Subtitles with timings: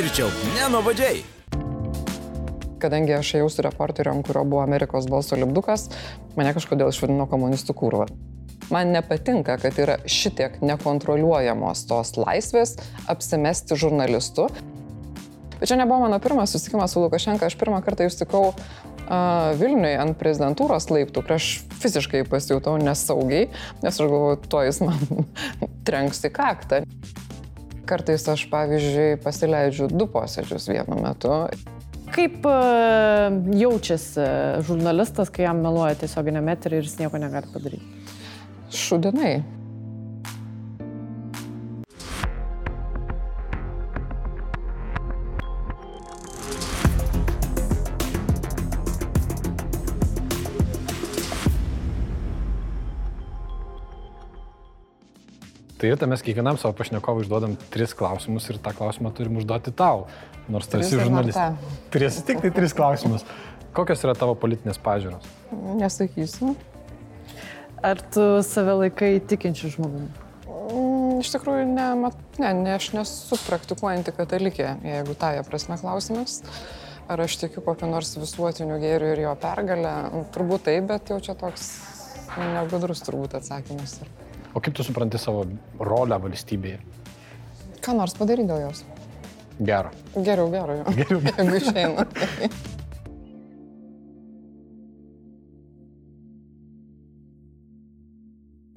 [0.00, 1.18] Pusryčiau, nenobodžiai.
[2.80, 5.90] Kadangi aš ėjau su reporteriu, ant kurio buvo Amerikos balso lipdukas,
[6.38, 8.06] mane kažkodėl išvadino komunistų kurva.
[8.72, 12.78] Man nepatinka, kad yra šitiek nekontroliuojamos tos laisvės
[13.12, 14.48] apsimesti žurnalistu.
[15.58, 18.54] Bet čia nebuvo mano pirmas susitikimas su Lukašenka, aš pirmą kartą jūs tikau
[19.60, 23.50] Vilniui ant prezidentūros laiptų, kur aš fiziškai pasijutau nesaugiai,
[23.84, 25.26] nes aš galvoju, to jis man
[25.90, 26.86] trenks į kaktą.
[27.90, 31.32] Kartais aš, pavyzdžiui, pasileidžiu du posėdžius vienu metu.
[32.14, 32.58] Kaip e,
[33.58, 34.26] jaučiasi
[34.66, 38.04] žurnalistas, kai jam meluoja tiesioginė metrį ir jis nieko negali padaryti?
[38.70, 39.40] Šudinai.
[55.80, 60.02] Tai tai mes kiekvienam savo pašnekovui užduodam tris klausimus ir tą klausimą turim užduoti tau.
[60.52, 61.70] Nors tu esi Tris žurnalistas.
[61.94, 63.24] Turėsi tik tai tris klausimus.
[63.72, 65.24] Kokios yra tavo politinės pažiūros?
[65.78, 66.52] Nesakysiu.
[67.86, 70.10] Ar tu save laikai tikinčių žmogumi?
[70.50, 76.40] Mm, Iš tikrųjų, ne, mat, ne, ne, aš nesu praktikuojanti katalikė, jeigu tąją prasme klausimas.
[77.10, 79.94] Ar aš tikiu kokiu nors visuotiniu gėriu ir jo pergalę?
[80.34, 81.70] Turbūt taip, bet jau čia toks
[82.36, 84.02] negudrus turbūt atsakymas.
[84.04, 84.29] yra.
[84.54, 85.44] O kaip tu supranti savo
[85.78, 86.80] rolę valstybėje?
[87.84, 88.82] Ką nors padaryti dėl jos?
[89.60, 89.92] Gero.
[90.16, 90.82] Geriau, geriau.
[90.82, 90.94] jau.
[90.96, 91.20] Geriau.
[91.30, 92.06] Jeigu išeina.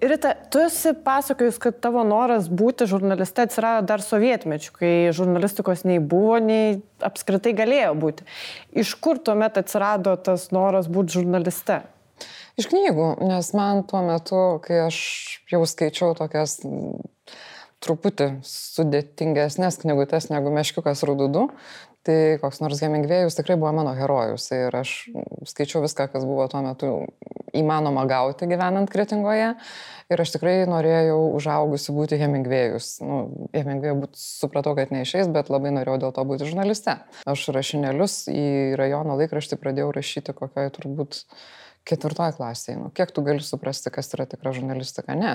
[0.04, 6.02] Rita, tu esi pasakojus, kad tavo noras būti žurnaliste atsirado dar sovietmečiu, kai žurnalistikos nei
[6.04, 8.28] buvo, nei apskritai galėjo būti.
[8.84, 11.80] Iš kur tuomet atsirado tas noras būti žurnaliste?
[12.60, 14.98] Iš knygų, nes man tuo metu, kai aš
[15.50, 16.60] jau skaičiau tokias
[17.84, 21.48] truputį sudėtingesnės knygutes negu Meškiukas Rududu,
[22.06, 24.92] tai koks nors Hemingvėjus tikrai buvo mano herojus ir aš
[25.50, 26.92] skaičiau viską, kas buvo tuo metu
[27.58, 29.50] įmanoma gauti gyvenant Kretingoje
[30.12, 32.92] ir aš tikrai norėjau užaugusi būti Hemingvėjus.
[33.02, 33.20] Nu,
[33.56, 36.98] Hemingvėjų būt, supratau, kad neišeis, bet labai norėjau dėl to būti žurnaliste.
[37.30, 38.48] Aš rašinėlius į
[38.80, 41.24] rajono laikraštį pradėjau rašyti kokioje turbūt
[41.88, 42.78] ketvirtoje klasėje.
[42.80, 45.16] Nu, kiek tu gali suprasti, kas yra tikra žurnalistika?
[45.20, 45.34] Ne.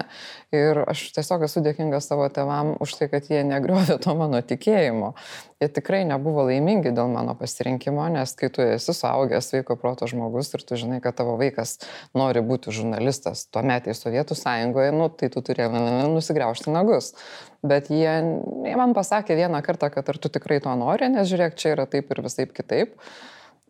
[0.55, 5.13] Ir aš tiesiog esu dėkinga savo tevam už tai, kad jie negriovė to mano tikėjimo.
[5.61, 10.53] Jie tikrai nebuvo laimingi dėl mano pasirinkimo, nes kai tu esi suaugęs sveiko proto žmogus
[10.55, 11.79] ir tu žinai, kad tavo vaikas
[12.17, 17.13] nori būti žurnalistas, tuo metai Sovietų sąjungoje, nu, tai tu turėjai nusigriaužti nagus.
[17.67, 18.13] Bet jie,
[18.65, 21.89] jie man pasakė vieną kartą, kad ar tu tikrai to nori, nes žiūrėk, čia yra
[21.91, 22.95] taip ir visai kitaip.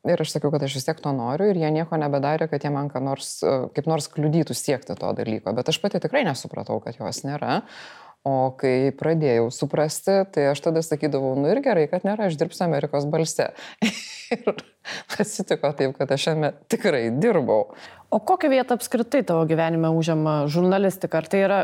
[0.06, 2.70] Ir aš sakiau, kad aš vis tiek to noriu ir jie nieko nebedarė, kad jie
[2.74, 5.54] man ką nors, e, kaip nors kliudytų siekti to dalyko.
[5.56, 7.62] Bet aš pati tikrai nesupratau, kad jos nėra.
[8.26, 12.66] O kai pradėjau suprasti, tai aš tada sakydavau, nu ir gerai, kad nėra, aš dirbsiu
[12.66, 13.52] Amerikos balse.
[14.34, 14.50] ir
[15.18, 17.70] atsitiko taip, kad aš šiame tikrai dirbau.
[18.10, 21.22] O kokią vietą apskritai tavo gyvenime užima žurnalistika?
[21.22, 21.58] Ar tai yra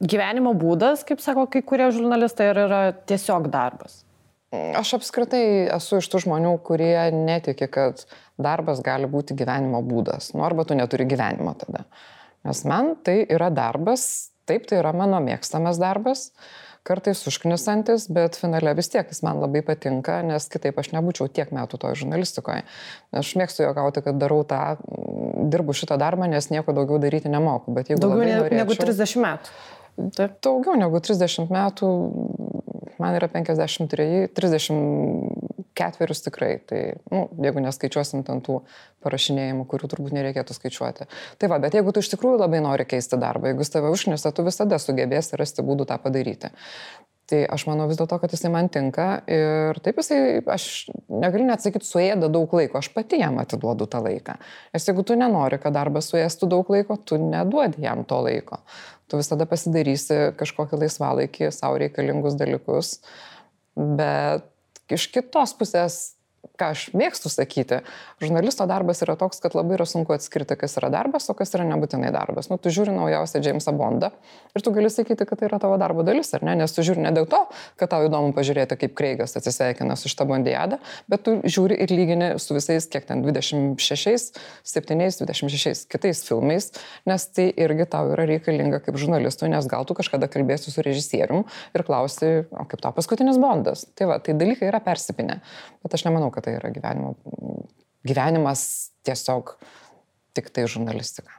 [0.00, 4.02] gyvenimo būdas, kaip sako kai kurie žurnalistai, ar yra tiesiog darbas?
[4.50, 5.42] Aš apskritai
[5.74, 8.06] esu iš tų žmonių, kurie netiki, kad
[8.40, 10.32] darbas gali būti gyvenimo būdas.
[10.32, 11.84] Nu, arba tu neturi gyvenimo tada.
[12.48, 16.30] Nes man tai yra darbas, taip, tai yra mano mėgstamas darbas,
[16.88, 21.50] kartais užknisantis, bet finale vis tiek jis man labai patinka, nes kitaip aš nebūčiau tiek
[21.52, 22.62] metų toje žurnalistikoje.
[23.20, 24.78] Aš mėgstu juokauti, kad darau tą,
[25.52, 27.74] dirbu šitą darbą, nes nieko daugiau daryti nemoku.
[27.76, 29.58] Daugiau ne, norėčiau, negu 30 metų.
[30.14, 30.38] Taip.
[30.46, 31.92] Daugiau negu 30 metų,
[33.02, 36.80] man yra 53, 34 tikrai, tai
[37.12, 38.60] nu, jeigu neskaičiuosim ten tų
[39.04, 41.06] parašinėjimų, kurių turbūt nereikėtų skaičiuoti.
[41.38, 44.46] Tai va, bet jeigu tu iš tikrųjų labai nori keisti darbą, jeigu tave užknisa, tu
[44.46, 46.50] visada sugebėsi rasti būdų tą padaryti.
[47.28, 51.60] Tai aš manau vis dėlto, kad jisai man tinka ir taip jisai, aš negaliu net
[51.60, 54.38] sakyti, suėda daug laiko, aš pati jam atiduodu tą laiką.
[54.72, 58.62] Nes jeigu tu nenori, kad darbas suėstų daug laiko, tu neduodi jam to laiko.
[59.12, 62.94] Tu visada pasidarysi kažkokį laisvalaikį, savo reikalingus dalykus.
[63.76, 64.48] Bet
[64.96, 66.00] iš kitos pusės
[66.58, 67.80] ką aš mėgstu sakyti,
[68.22, 71.66] žurnalisto darbas yra toks, kad labai yra sunku atskirti, kas yra darbas, o kas yra
[71.68, 72.48] nebūtinai darbas.
[72.50, 74.10] Nu, tu žiūri naujausią Jamesą Bondą
[74.56, 76.56] ir tu gali sakyti, kad tai yra tavo darbo dalis, ar ne?
[76.58, 77.44] Nes tu žiūri ne dėl to,
[77.80, 80.80] kad tau įdomu pažiūrėti, kaip Kreigas atsisveikina su šitą bondiadą,
[81.10, 84.32] bet tu žiūri ir lygini su visais, kiek ten 26,
[84.66, 86.70] 7, 26 kitais filmais,
[87.08, 91.46] nes tai irgi tau yra reikalinga kaip žurnalistui, nes gal tu kažkada kalbėsi su režisierium
[91.74, 93.86] ir klausi, o kaip tau paskutinis bondas.
[93.98, 95.40] Tai va, tai dalykai yra persipinę,
[95.84, 97.14] bet aš nemanau, kad tai yra gyvenimo,
[98.06, 98.62] gyvenimas
[99.06, 99.56] tiesiog
[100.36, 101.32] tik tai žurnalistika.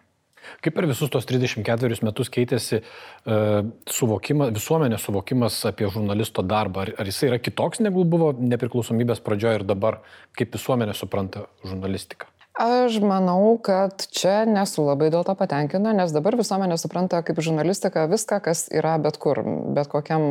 [0.63, 3.59] Kaip per visus tos 34 metus keitėsi uh,
[3.91, 6.87] suvokimas, visuomenės suvokimas apie žurnalisto darbą?
[6.87, 10.01] Ar, ar jisai yra kitoks negu buvo nepriklausomybės pradžioje ir dabar,
[10.39, 12.31] kaip visuomenė supranta žurnalistiką?
[12.59, 18.03] Aš manau, kad čia nesu labai dėl to patenkinta, nes dabar visuomenė supranta kaip žurnalistika
[18.11, 19.39] viską, kas yra bet kur,
[19.77, 20.25] bet kokiam,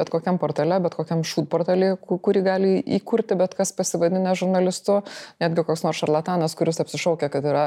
[0.00, 5.02] bet kokiam portale, bet kokiam šūt portalį, kurį gali įkurti bet kas pasivadinę žurnalistu,
[5.44, 7.66] netgi koks nors šarlatanas, kuris apsišaukia, kad yra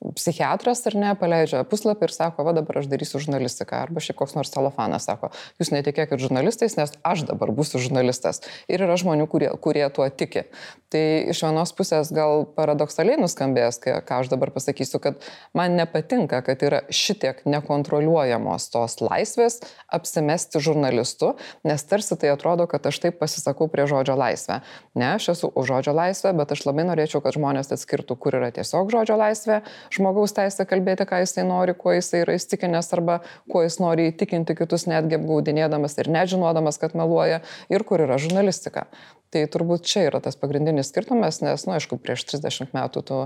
[0.00, 3.82] psichiatras ar ne, paleidžia puslapį ir sako, va dabar aš darysiu žurnalistiką.
[3.84, 5.28] Arba šiaip koks nors telefonas sako,
[5.60, 8.40] jūs netikėkit žurnalistais, nes aš dabar būsiu žurnalistas.
[8.70, 10.46] Ir yra žmonių, kurie, kurie tuo tiki.
[10.90, 15.20] Tai iš vienos pusės gal paradoksaliai nuskambės, ką aš dabar pasakysiu, kad
[15.54, 19.60] man nepatinka, kad yra šitiek nekontroliuojamos tos laisvės
[19.92, 21.34] apsimesti žurnalistu,
[21.68, 24.58] nes tarsi tai atrodo, kad aš taip pasisakau prie žodžio laisvę.
[24.98, 28.50] Ne, aš esu už žodžio laisvę, bet aš labai norėčiau, kad žmonės atskirtų, kur yra
[28.56, 29.60] tiesiog žodžio laisvė,
[29.94, 33.20] žmogaus teisę kalbėti, ką jisai nori, kuo jisai yra įstikinęs arba
[33.50, 37.40] kuo jis nori įtikinti kitus, netgi apgaudinėdamas ir nežinodamas, kad meluoja,
[37.72, 38.86] ir kur yra žurnalistika.
[39.30, 43.20] Tai turbūt čia yra tas pagrindinis skirtumas, nes, na, nu, aišku, prieš 30 metų tu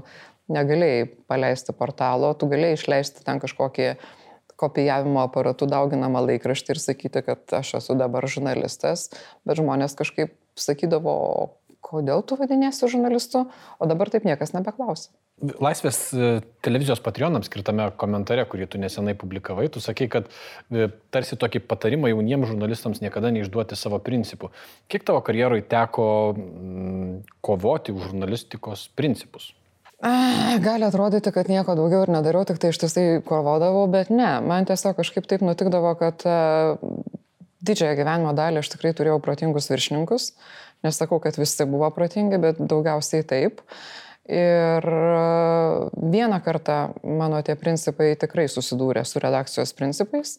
[0.53, 3.95] negalėjai paleisti portalo, tu galėjai išleisti ten kažkokį
[4.61, 9.09] kopijavimo aparatų dauginamą laikraštį ir sakyti, kad aš esu dabar žurnalistas,
[9.49, 11.17] bet žmonės kažkaip sakydavo,
[11.85, 13.47] kodėl tu vadinėsi žurnalistu,
[13.79, 15.11] o dabar taip niekas nebeklausia.
[15.43, 16.27] Laisvės e,
[16.63, 20.29] televizijos patronams skirtame komentare, kurį tu nesenai publikavai, tu sakai, kad
[20.71, 24.53] e, tarsi tokį patarimą jauniems žurnalistams niekada neišduoti savo principų.
[24.87, 29.51] Kiek tavo karjeroj teko mm, kovoti už žurnalistikos principus?
[30.63, 34.69] Gali atrodyti, kad nieko daugiau ir nedariau, tik tai iš tiesai kovodavau, bet ne, man
[34.69, 36.39] tiesiog kažkaip taip nutikdavo, kad e,
[37.67, 40.31] didžiąją gyvenimo dalį aš tikrai turėjau protingus viršininkus.
[40.87, 43.65] Nesakau, kad visi buvo protingi, bet daugiausiai taip.
[43.65, 50.39] Uh, Ir e, vieną kartą mano tie principai tikrai susidūrė su redakcijos principais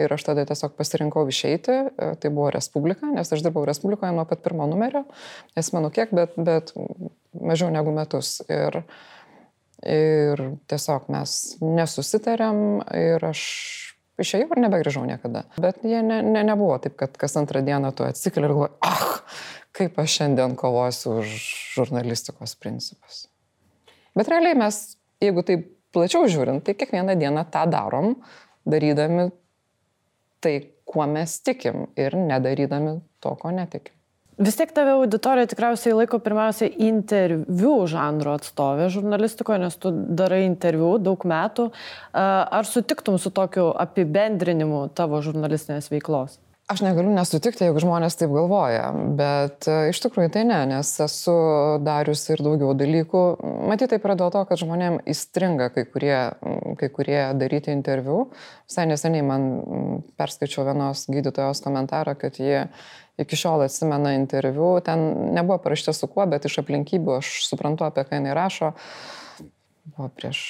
[0.00, 4.24] ir aš tada tiesiog pasirinkau išeiti, e, tai buvo Respublika, nes aš dirbau Respublikoje nuo
[4.28, 5.04] pat pirmo numerio,
[5.56, 6.72] nesmenu kiek, bet, bet
[7.36, 8.38] mažiau negu metus.
[8.48, 8.80] Ir,
[9.84, 12.62] ir tiesiog mes nesusitarėm
[12.96, 13.42] ir aš
[14.22, 15.44] išėjau ir nebegrįžau niekada.
[15.60, 19.42] Bet jie ne, ne, nebuvo taip, kad kas antrą dieną tu atsikeli ir galvoji, ah,
[19.76, 21.32] kaip aš šiandien kovosiu už
[21.76, 23.26] žurnalistikos principus.
[24.16, 28.14] Bet realiai mes, jeigu taip plačiau žiūrint, tai kiekvieną dieną tą darom,
[28.68, 29.28] darydami
[30.44, 30.56] tai,
[30.86, 33.92] kuo mes tikim ir nedarydami to, ko netikim.
[34.36, 40.98] Vis tiek tave auditorija tikriausiai laiko pirmiausiai interviu žanro atstovė žurnalistikoje, nes tu darai interviu
[41.00, 41.70] daug metų.
[42.12, 46.36] Ar sutiktum su tokiu apibendrinimu tavo žurnalistinės veiklos?
[46.66, 51.34] Aš negaliu nesutikti, jeigu žmonės taip galvoja, bet e, iš tikrųjų tai ne, nes esu
[51.86, 53.20] darius ir daugiau dalykų.
[53.70, 56.16] Matyt, taip yra dėl to, kad žmonėm įstringa kai kurie,
[56.80, 58.24] kai kurie daryti interviu.
[58.66, 59.46] Visai neseniai man
[60.18, 62.64] perskaičiau vienos gydytojos komentarą, kad jie
[63.22, 64.72] iki šiol atsimena interviu.
[64.82, 65.06] Ten
[65.38, 68.72] nebuvo parašyta su kuo, bet iš aplinkybių aš suprantu, apie ką jinai rašo.
[69.94, 70.42] Buvo prieš,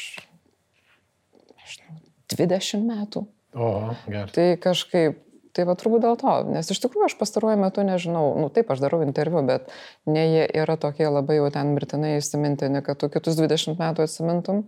[1.60, 2.00] nežinau,
[2.38, 3.26] 20 metų.
[3.52, 3.70] O,
[4.08, 4.32] gerai.
[4.32, 5.25] Tai kažkaip
[5.56, 8.82] Tai va turbūt dėl to, nes iš tikrųjų aš pastaruoju metu nežinau, nu taip aš
[8.82, 9.70] darau interviu, bet
[10.04, 14.66] ne jie yra tokie labai jau ten mirtinai įsimintini, kad tu kitus 20 metų atsimintum.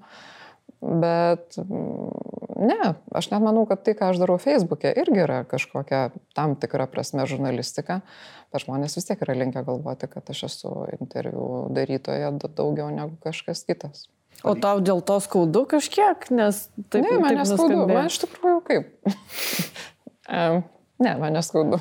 [0.78, 6.06] Bet mm, ne, aš net manau, kad tai, ką aš darau Facebook'e, irgi yra kažkokia
[6.38, 8.00] tam tikra prasme žurnalistika,
[8.52, 13.64] bet žmonės vis tiek yra linkę galvoti, kad aš esu interviu darytoja daugiau negu kažkas
[13.68, 14.06] kitas.
[14.46, 17.02] O tau dėl to skaudu kažkiek, nes taip.
[17.02, 18.92] Ne, man neskaudu, man iš tikrųjų kaip.
[20.98, 21.80] Ne, man neskaudu.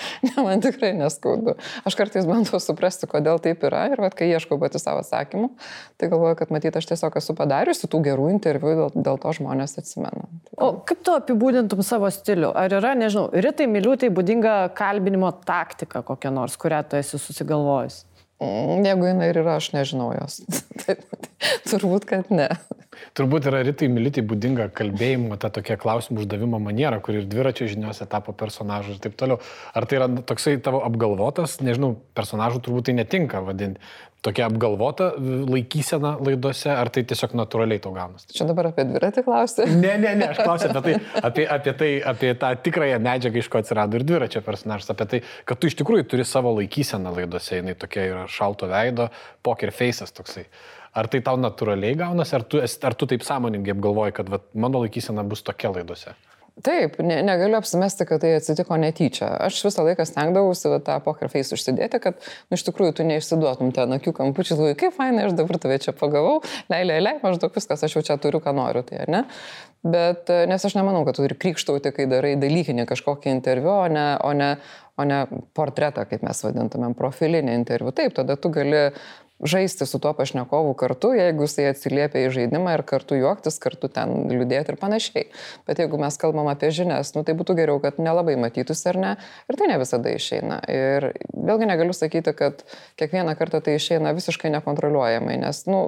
[0.24, 1.54] Ne, man tikrai neskaudu.
[1.84, 5.50] Aš kartais bandau suprasti, kodėl taip yra ir vat, kai ieškau pati savo atsakymų,
[6.00, 9.76] tai galvoju, kad matyt, aš tiesiog esu padariusi tų gerų interviu, dėl, dėl to žmonės
[9.82, 10.28] atsimena.
[10.56, 12.52] O kaip tu apibūdintum savo stilių?
[12.56, 18.04] Ar yra, nežinau, rytai miliutai būdinga kalbinimo taktika kokia nors, kurią tu esi susigalvojus?
[18.40, 20.40] Mm, jeigu jinai ir yra, aš nežinau jos.
[20.80, 20.96] Tai,
[21.68, 22.48] turbūt, kad ne.
[23.16, 28.06] Turbūt yra rytai militai būdinga kalbėjimo, ta tokia klausimų uždavimo maniera, kur ir dviračio žiniuose
[28.10, 29.40] tapo personažu ir taip toliau.
[29.74, 33.82] Ar tai yra toksai tavo apgalvotas, nežinau, personažų turbūt tai netinka vadinti,
[34.22, 35.10] tokia apgalvota
[35.48, 38.26] laikysena laidose, ar tai tiesiog natūraliai tau gaunas?
[38.34, 39.66] Čia dabar apie dviratį klausi?
[39.70, 40.96] Ne, ne, ne, aš klausiu apie tai,
[41.30, 45.22] apie, apie, tai, apie tą tikrąją medžiagą, iš ko atsirado ir dviračio personažas, apie tai,
[45.48, 49.08] kad tu iš tikrųjų turi savo laikyseną laidose, jinai tokia yra šalto veido,
[49.46, 50.44] poker face'as toksai.
[50.90, 54.82] Ar tai tau natūraliai gaunasi, ar tu, ar tu taip sąmoningai apgalvoji, kad vat, mano
[54.82, 56.16] laikysena bus tokia laidose?
[56.64, 59.28] Taip, ne, negaliu apsimesti, kad tai atsitiko netyčia.
[59.46, 63.70] Aš visą laiką stengdavausi va, tą poker face užsidėti, kad nu, iš tikrųjų tu neišsiduotum
[63.76, 66.40] ten akių kampučių, galvoju, kaip fainai, aš dabar tave čia pagavau,
[66.72, 69.22] lei, lei, lei, maždaug viskas, aš jau čia turiu, ką noriu, tai ne?
[69.86, 74.34] Bet nes aš nemanau, kad turi krikštauti, kai darai dalykinį kažkokį interviu, o ne, o
[74.36, 74.50] ne,
[75.00, 75.22] o ne
[75.56, 77.94] portretą, kaip mes vadintumėm, profilinį interviu.
[77.96, 78.90] Taip, tada tu gali
[79.42, 84.28] žaisti su tuo pašnekovu kartu, jeigu jisai atsiliepia į žaidimą ir kartu juoktis, kartu ten
[84.30, 85.26] liūdėti ir panašiai.
[85.68, 89.12] Bet jeigu mes kalbam apie žinias, nu, tai būtų geriau, kad nelabai matytųsi ar ne.
[89.50, 90.60] Ir tai ne visada išeina.
[90.70, 92.64] Ir vėlgi negaliu sakyti, kad
[93.00, 95.86] kiekvieną kartą tai išeina visiškai nekontroliuojamai, nes, nu,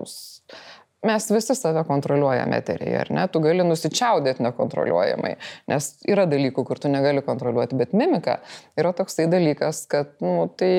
[1.06, 3.28] mes visi save kontroliuojame eteryje, ar ne?
[3.28, 5.32] Tu gali nusičiaudėti nekontroliuojamai,
[5.72, 8.38] nes yra dalykų, kur tu negali kontroliuoti, bet mimika
[8.78, 10.74] yra toksai dalykas, kad nu, tai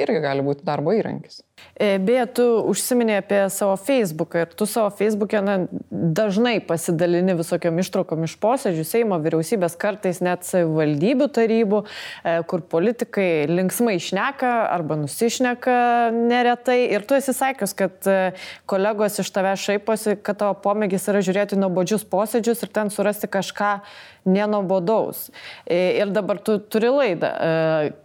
[0.00, 1.42] irgi gali būti darbo įrankis.
[1.78, 5.54] E, beje, tu užsiminė apie savo Facebooką ir tu savo Facebook'e na,
[5.90, 13.46] dažnai pasidalini visokiam ištraukom iš posėdžių, Seimo vyriausybės, kartais net savivaldybių tarybų, e, kur politikai
[13.50, 15.78] linksmai išneka arba nusišneka
[16.16, 16.80] neretai.
[16.96, 18.18] Ir tu esi sakęs, kad e,
[18.66, 23.76] kolegos iš tave šaiposi, kad tavo pomėgis yra žiūrėti nuobodžius posėdžius ir ten surasti kažką
[24.28, 25.28] nenobodaus.
[25.68, 27.32] Ir dabar tu turi laidą.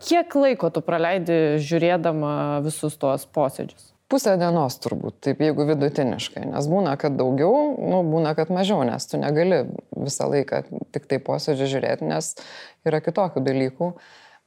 [0.03, 3.93] Kiek laiko tu praleidi žiūrėdama visus tuos posėdžius?
[4.13, 9.07] Pusę dienos turbūt, taip jeigu vidutiniškai, nes būna, kad daugiau, nu, būna, kad mažiau, nes
[9.09, 9.63] tu negali
[9.95, 10.59] visą laiką
[10.93, 12.35] tik tai posėdžių žiūrėti, nes
[12.85, 13.89] yra kitokių dalykų.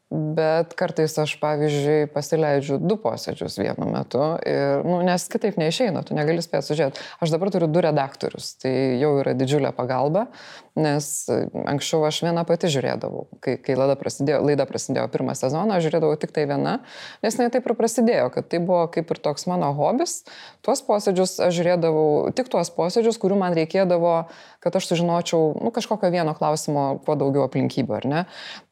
[0.07, 6.15] Bet kartais aš, pavyzdžiui, pasileidžiu du posėdžius vienu metu, ir, nu, nes kitaip neišeina, tu
[6.15, 7.03] negali spėti sužiūrėti.
[7.25, 8.71] Aš dabar turiu du redaktorius, tai
[9.01, 10.29] jau yra didžiulė pagalba,
[10.79, 13.25] nes anksčiau aš vieną pati žiūrėdavau.
[13.43, 16.77] Kai, kai laida prasidėjo, laida prasidėjo pirmą sezoną, aš žiūrėdavau tik tai vieną,
[17.27, 20.21] nes ne taip ir prasidėjo, kad tai buvo kaip ir toks mano hobis.
[20.63, 24.15] Tuos posėdžius aš žiūrėdavau, tik tuos posėdžius, kurių man reikėdavo,
[24.67, 28.25] kad aš sužinočiau nu, kažkokio vieno klausimo, kuo daugiau aplinkybių, ar ne.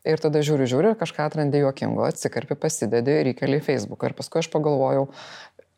[0.02, 4.10] Ir tada žiūriu, žiūriu, kažką atrandi juokingo, atsikarpi, pasidedi ir įkeli į Facebooką.
[4.10, 5.06] Ir paskui aš pagalvojau,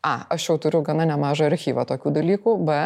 [0.00, 2.80] a, aš jau turiu gana nemažą archyvą tokių dalykų, b,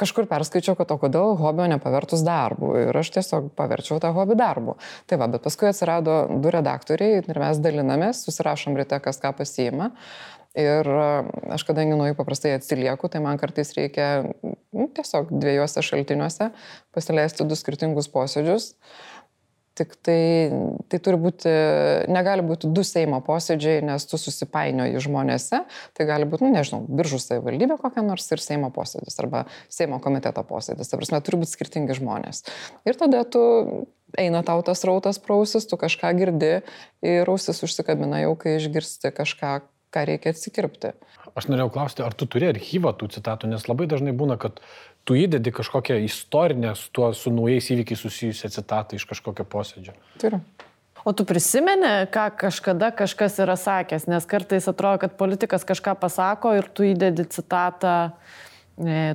[0.00, 2.72] kažkur perskaičiau, kad o kodėl hobio nepavertus darbu.
[2.86, 4.78] Ir aš tiesiog paverčiau tą hobį darbu.
[5.10, 9.92] Tai va, bet paskui atsirado du redaktoriai ir mes dalinamės, susirašom ryte, kas ką pasiima.
[10.54, 10.86] Ir
[11.50, 16.52] aš kadangi nuo jų paprastai atsilieku, tai man kartais reikia nu, tiesiog dviejose šaltiniuose
[16.94, 18.74] pasileisti du skirtingus posėdžius.
[19.74, 20.54] Tik tai,
[20.86, 21.50] tai turi būti,
[22.14, 25.64] negali būti du Seimo posėdžiai, nes tu susipainioji žmonėse.
[25.98, 30.46] Tai gali būti, nu, nežinau, biržų savivaldybė kokia nors ir Seimo posėdis arba Seimo komiteto
[30.46, 30.92] posėdis.
[30.92, 32.44] Ta prasme, turi būti skirtingi žmonės.
[32.86, 33.42] Ir tada tu
[34.14, 36.54] eina tau tas rautas prausis, tu kažką girdi
[37.02, 39.56] ir ausis užsikabina jau, kai išgirsti kažką,
[39.94, 40.92] ką reikia atsikirpti.
[41.34, 44.60] Aš norėjau klausti, ar tu turi archyvą tų citatų, nes labai dažnai būna, kad
[45.06, 49.96] tu įdedi kažkokią istorinę su, tuo, su naujais įvykiais susijusią citatą iš kažkokio posėdžio.
[50.22, 50.40] Turiu.
[51.04, 56.54] O tu prisimeni, ką kažkada kažkas yra sakęs, nes kartais atrodo, kad politikas kažką pasako
[56.56, 58.14] ir tu įdedi citatą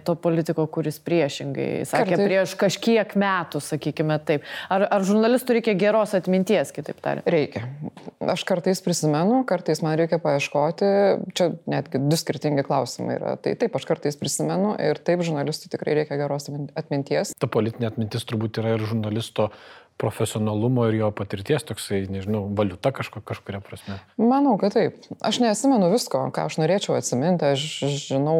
[0.05, 2.27] to politiko, kuris priešingai sakė Kartai...
[2.29, 4.45] prieš kažkiek metų, sakykime taip.
[4.71, 7.27] Ar, ar žurnalistų reikia geros atminties, kitaip tariant?
[7.27, 7.65] Reikia.
[8.23, 10.91] Aš kartais prisimenu, kartais man reikia paieškoti,
[11.35, 13.35] čia netgi du skirtingi klausimai yra.
[13.41, 16.47] Tai taip, aš kartais prisimenu ir taip žurnalistų tikrai reikia geros
[16.79, 17.35] atminties.
[17.39, 19.49] Ta politinė atmintis turbūt yra ir žurnalisto
[19.99, 23.97] profesionalumo ir jo patirties toksai, nežinau, valiuta kažko, kažkuria prasme?
[24.15, 25.01] Manau, kad taip.
[25.25, 27.49] Aš neatsimenu visko, ką aš norėčiau atsiminti.
[27.51, 27.65] Aš
[28.05, 28.37] žinau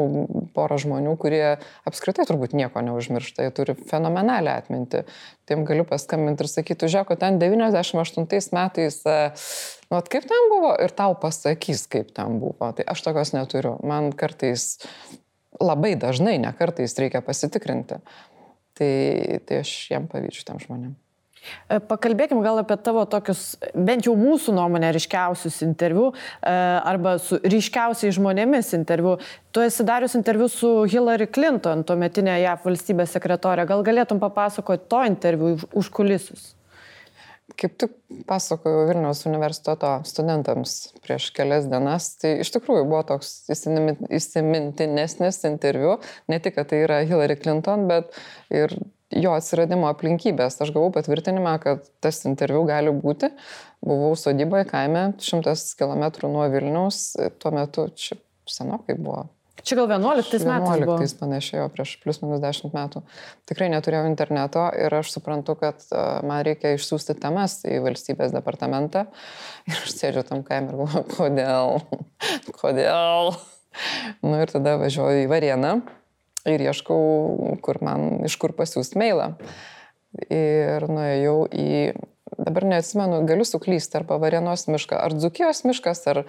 [0.55, 1.43] porą žmonių, kurie
[1.89, 5.03] apskritai turbūt nieko neužmiršta, jie turi fenomenalią atmintį.
[5.49, 9.01] Tiem galiu paskambinti ir sakyti, žiūrėk, ten 98 metais,
[9.91, 12.71] nu, kaip ten buvo ir tau pasakys, kaip ten buvo.
[12.77, 13.75] Tai aš tokios neturiu.
[13.83, 14.77] Man kartais,
[15.59, 17.99] labai dažnai, ne kartais reikia pasitikrinti.
[18.79, 18.95] Tai,
[19.43, 20.95] tai aš jiem pavyzdžiu tam žmonėm.
[21.69, 27.39] E, pakalbėkime gal apie tavo tokius, bent jau mūsų nuomonė, ryškiausius interviu e, arba su
[27.43, 29.17] ryškiausiais žmonėmis interviu.
[29.55, 33.67] Tu esi darius interviu su Hillary Clinton, tuometinė JAV valstybės sekretorė.
[33.69, 36.53] Gal galėtum papasakoti to interviu už kulisius?
[37.59, 37.95] Kaip tik
[38.29, 45.97] pasakojau Vilniaus universiteto studentams prieš kelias dienas, tai iš tikrųjų buvo toks įsimintinesnis interviu,
[46.29, 48.13] ne tik, kad tai yra Hillary Clinton, bet
[48.53, 48.77] ir
[49.15, 50.59] jo atsiradimo aplinkybės.
[50.61, 53.31] Aš gavau patvirtinimą, kad tas interviu gali būti.
[53.85, 59.27] Buvau sodyboje kaime, šimtas kilometrų nuo Vilniaus, tuo metu čia senokai buvo.
[59.63, 60.79] Čia gal 11 metais.
[60.79, 63.01] 11 panašiai, prieš plus minus 10 metų.
[63.49, 65.83] Tikrai neturėjau interneto ir aš suprantu, kad
[66.23, 69.07] man reikia išsiųsti temas į valstybės departamentą.
[69.67, 71.81] Ir aš sėdžiu tam kaime ir galvoju, kodėl,
[72.61, 73.33] kodėl.
[74.23, 75.73] Nu ir tada važiuoju į Varieną
[76.47, 79.33] ir ieškau, kur man, iš kur pasiūsti mailą.
[80.33, 81.67] ir nuėjau į,
[82.39, 86.23] dabar neatsimenu, galiu suklysti, arba Varienos mišką, ar Dzukijos miškas, ar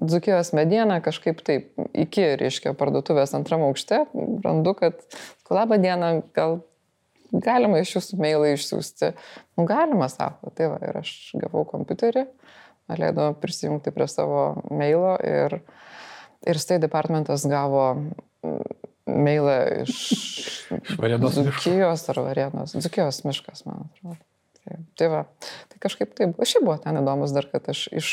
[0.00, 4.04] Dzukijos mediena, kažkaip taip, iki, reiškia, parduotuvės antram aukšte,
[4.44, 5.00] randu, kad
[5.52, 6.60] labą dieną, gal
[7.32, 9.12] galima iš jūsų mailą išsiųsti.
[9.56, 12.26] Nu, galima, sako, tai va, ir aš gavau kompiuterį,
[13.00, 15.62] leido prisijungti prie savo mailo ir,
[16.44, 17.86] ir State Departmentas gavo
[19.08, 19.96] mailą iš,
[20.78, 22.76] iš Varėnos Dzukijos ar Varėnos.
[22.78, 24.20] Dzukijos miškas, man atrodo.
[24.62, 25.22] Tai, tai va,
[25.70, 26.36] tai kažkaip taip.
[26.38, 28.10] Šiaip buvo ten įdomus dar, kad aš iš,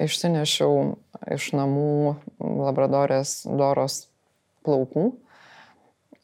[0.00, 0.94] išsinešiau
[1.36, 4.06] iš namų Labradorės Doros
[4.66, 5.10] plaukų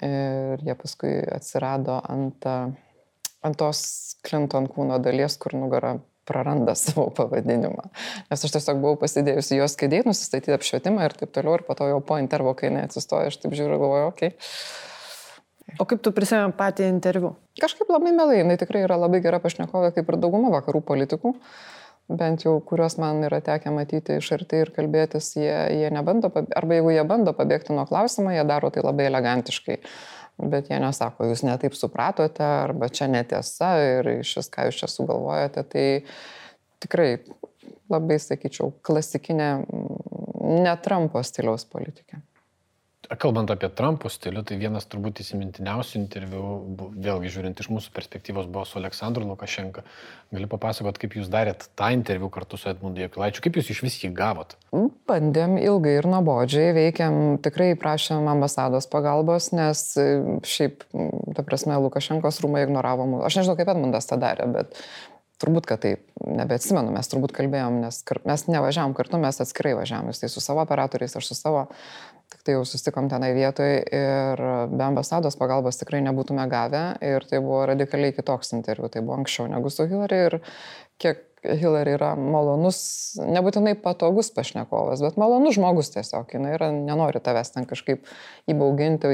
[0.02, 3.82] ir jie paskui atsirado ant, ant tos
[4.26, 5.98] Clinton kūno dalies, kur nugara
[6.32, 7.90] praranda savo pavadinimą.
[8.32, 11.92] Nes aš tiesiog buvau pasidėjusi jos kėdėjai, nusistatyti apšvietimą ir taip toliau, ir po to
[11.92, 14.32] jau po intervo, kai jinai atsistoja, aš taip žiūriu, galvoju, okei.
[14.32, 14.90] Okay.
[15.80, 17.34] O kaip tu prisimėjai patį interviu?
[17.60, 21.32] Kažkaip labai melai, jinai tikrai yra labai gera pašnekovė, kaip ir dauguma vakarų politikų,
[22.12, 26.78] bent jau kuriuos man yra tekę matyti iš arti ir kalbėtis, jie, jie nebando, arba
[26.78, 29.78] jeigu jie bando pabėgti nuo klausimo, jie daro tai labai elegantiškai
[30.38, 35.64] bet jie nesako, jūs netaip supratote, arba čia netiesa ir šis, ką jūs čia sugalvojate,
[35.68, 35.86] tai
[36.82, 37.10] tikrai
[37.92, 39.50] labai, sakyčiau, klasikinė
[40.62, 42.22] ne Trumpo stiliaus politikė.
[43.20, 46.42] Kalbant apie Trumpo stilių, tai vienas turbūt įsimintiniausių interviu,
[47.02, 49.84] vėlgi žiūrint iš mūsų perspektyvos, buvo su Aleksandru Lukašenka.
[50.32, 53.98] Gali papasakot, kaip jūs darėt tą interviu kartu su Edmundu Jekilaičiu, kaip jūs iš vis
[54.00, 54.56] jį gavot?
[55.10, 60.08] Bandėm ilgai ir nuobodžiai, veikiam, tikrai prašėm ambasados pagalbos, nes e,
[60.48, 60.86] šiaip,
[61.36, 63.26] ta prasme, Lukašenkos rūmai ignoravo mūsų.
[63.28, 64.78] Aš nežinau, kaip Edmundas tą darė, bet
[65.42, 67.96] Turbūt, kad taip, nebeatsimenu, mes turbūt kalbėjom, nes
[68.28, 71.64] mes nevažiavam kartu, mes atskirai važiavam, jis tai su savo operatoriais, aš su savo
[72.32, 74.40] Tik tai jau susitikom tenai vietoje ir
[74.72, 79.50] be ambasados pagalbos tikrai nebūtume gavę ir tai buvo radikaliai kitoks interviu, tai buvo anksčiau
[79.52, 80.38] negu su Hillary ir
[81.02, 82.78] kiek Hillary yra malonus,
[83.18, 88.06] nebūtinai patogus pašnekovas, bet malonus žmogus tiesiog, jinai yra, nenori tavęs ten kažkaip
[88.50, 89.10] įbauginti,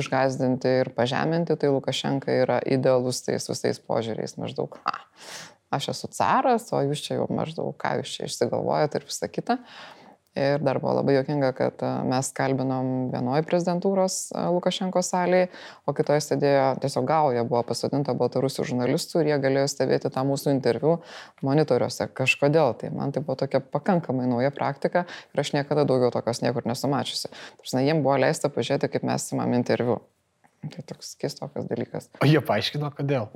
[0.00, 4.96] išgazdinti ir pažeminti, tai Lukašenka yra idealus tais visais požiūriais maždaug, a,
[5.76, 9.60] aš esu caras, o jūs čia jau maždaug, ką jūs čia išsigalvojate ir visa kita.
[9.60, 9.98] Uh,
[10.36, 15.48] Ir dar buvo labai jokinga, kad e, mes kalbinom vienoje prezidentūros e, Lukašenko salėje,
[15.88, 20.52] o kitoje sėdėjo tiesiog gauja, buvo pasodinta baltarusių žurnalistų ir jie galėjo stebėti tą mūsų
[20.54, 20.98] interviu
[21.42, 22.76] monitoriuose kažkodėl.
[22.78, 27.32] Tai man tai buvo tokia pakankamai nauja praktika ir aš niekada daugiau tokios niekur nesumačiusi.
[27.58, 29.98] Tarsi, jiems buvo leista pažiūrėti, kaip mes imam interviu.
[30.68, 32.12] Tai toks keistokas dalykas.
[32.22, 33.30] O jie paaiškino, kodėl?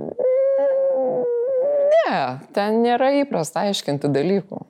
[1.93, 2.23] Ne,
[2.55, 4.62] ten nėra įprasta aiškinti dalykų.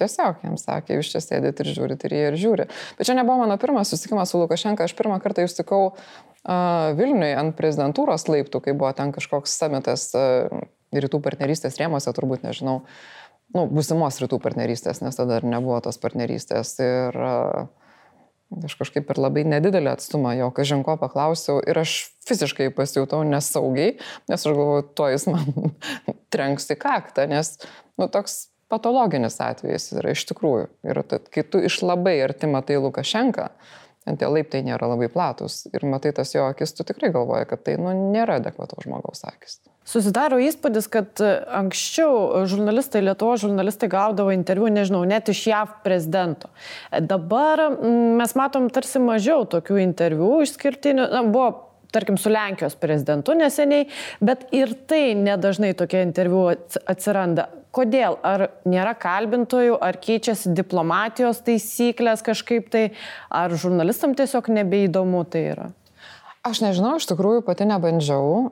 [0.00, 2.68] Tiesiog jiems sakė, jūs čia sėdit ir žiūrit ir jie ir žiūri.
[2.98, 7.32] Bet čia nebuvo mano pirmas susitikimas su Lukašenka, aš pirmą kartą jūs sutikau uh, Vilniui
[7.36, 10.48] ant prezidentūros laiptų, kai buvo ten kažkoks samitas uh,
[10.96, 12.80] rytų partnerystės rėmose, turbūt nežinau,
[13.54, 16.78] nu, būsimos rytų partnerystės, nes tada dar nebuvo tos partnerystės.
[16.80, 17.68] Ir uh,
[18.50, 21.92] Aš kažkaip ir labai nedidelį atstumą jo kažinko paklausiau ir aš
[22.26, 23.92] fiziškai pasijutau nesaugiai,
[24.26, 25.44] nes aš galvoju, to jis man
[26.34, 27.52] trenks į kaktą, nes,
[27.94, 30.70] nu, toks patologinis atvejis yra iš tikrųjų.
[30.86, 31.02] Ir
[31.34, 33.50] kai tu iš labai arti matai Lukašenką,
[34.10, 37.76] tie laiptai nėra labai platus ir matai tas jo akis, tu tikrai galvoji, kad tai
[37.80, 39.60] nu, nėra adekvato žmogaus akis.
[39.90, 41.20] Susidaro įspūdis, kad
[41.56, 46.50] anksčiau žurnalistai, Lietuvo žurnalistai gaudavo interviu, nežinau, net iš JAV prezidento.
[46.92, 51.08] Dabar mm, mes matom tarsi mažiau tokių interviu išskirtinių.
[51.10, 53.88] Na, buvo tarkim, su Lenkijos prezidentu neseniai,
[54.24, 57.48] bet ir tai nedažnai tokie interviu atsiranda.
[57.70, 58.16] Kodėl?
[58.26, 62.88] Ar nėra kalbintojų, ar keičiasi diplomatijos taisyklės kažkaip tai,
[63.30, 65.68] ar žurnalistam tiesiog nebeįdomu tai yra?
[66.40, 68.48] Aš nežinau, iš tikrųjų pati nebandžiau,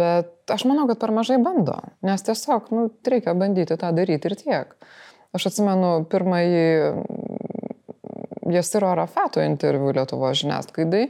[0.00, 4.34] bet aš manau, kad per mažai bando, nes tiesiog nu, reikia bandyti tą daryti ir
[4.40, 4.74] tiek.
[5.34, 6.66] Aš atsimenu pirmąjį
[8.54, 11.06] Jasiro Arafato interviu Lietuvo žiniasklaidai.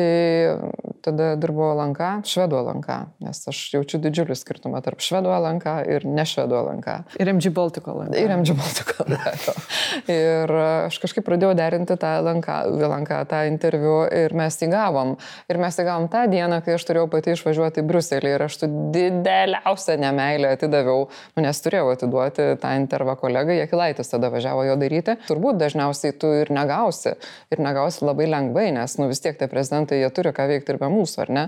[0.00, 0.56] Tai
[1.04, 6.24] tada dirbo Lanka, švedų Lanka, nes aš jaučiu didžiulį skirtumą tarp švedų Lanka ir ne
[6.28, 7.00] švedų Lanka.
[7.20, 8.18] Ir MG Baltiko Lanka.
[8.20, 9.54] Ir MG Baltiko Lanka.
[10.20, 10.54] ir
[10.86, 15.16] aš kažkaip pradėjau derinti tą Lanka, Lanka, tą interviu ir mes jį gavom.
[15.50, 18.60] Ir mes jį gavom tą dieną, kai aš turėjau pati išvažiuoti į Bruselį ir aš
[18.62, 24.76] tu dideliausią nemailę atidaviau, nu, nes turėjau atiduoti tą intervą kolegai, Jekilaitis tada važiavo jo
[24.80, 25.16] daryti.
[25.28, 27.16] Turbūt dažniausiai tu ir negausi.
[27.52, 30.80] Ir negausi labai lengvai, nes nu, vis tiek tie prezidentai, jie turi ką veikti ir
[30.80, 31.46] be mūsų, ar ne?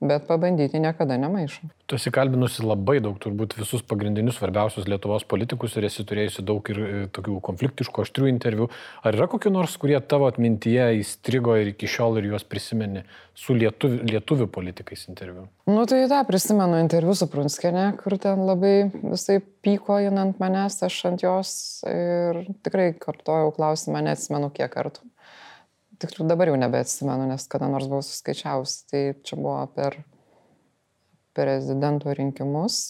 [0.00, 1.68] bet pabandyti niekada nemaišo.
[1.86, 6.70] Tu esi kalbinusi labai daug, turbūt visus pagrindinius svarbiausius Lietuvos politikus ir esi turėjusi daug
[6.72, 8.70] ir e, tokių konfliktiškų, aštrių interviu.
[9.04, 13.04] Ar yra kokiu nors, kurie tavo atmintyje įstrigo ir iki šiol ir juos prisimeni
[13.36, 15.44] su lietuvių, lietuvių politikais interviu?
[15.68, 21.02] Nu tai tą prisimenu interviu su Prunskienė, kur ten labai visai pyko jinant manęs, aš
[21.12, 21.52] ant jos
[21.90, 25.04] ir tikrai kartojau klausimą, neatsimenu kiek kartų
[26.00, 30.00] tiksliau dabar jau nebeatsimenu, nes kada nors buvau suskaičiavus, tai čia buvo per
[31.36, 32.80] prezidento rinkimus.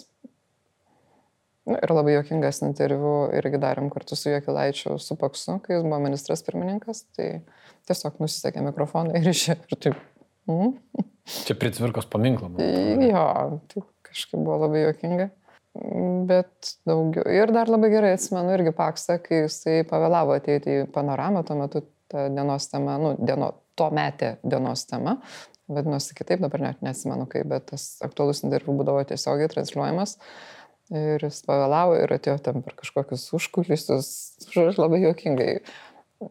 [1.69, 6.01] Nu, ir labai jokingas interviu irgi darėm kartu su Jokilaičiu, su Paksu, kai jis buvo
[6.03, 7.43] ministras pirmininkas, tai
[7.87, 10.01] tiesiog nusisekė mikrofoną ir išėjo ir taip.
[10.51, 10.73] Mm.
[11.45, 12.49] Čia prie cvirkos paminklo.
[12.59, 13.27] Jo,
[13.71, 15.29] tai kažkaip buvo labai jokinga.
[16.27, 17.23] Bet daugiau.
[17.31, 21.85] Ir dar labai gerai atsimenu irgi Paksą, kai jisai pavėlavo ateiti į panoramą, tuo metu
[22.11, 25.17] ta dienos tema, nu, dieno, to metė dienos tema,
[25.71, 30.17] vadinosi kitaip, dabar net neatsimenu kaip, bet tas aktualus interviu būdavo tiesiogiai transliuojamas.
[30.91, 34.11] Ir jis pavėlavo ir atėjo ten per kažkokius užkulisius,
[34.51, 35.53] žodžiu, labai juokingai.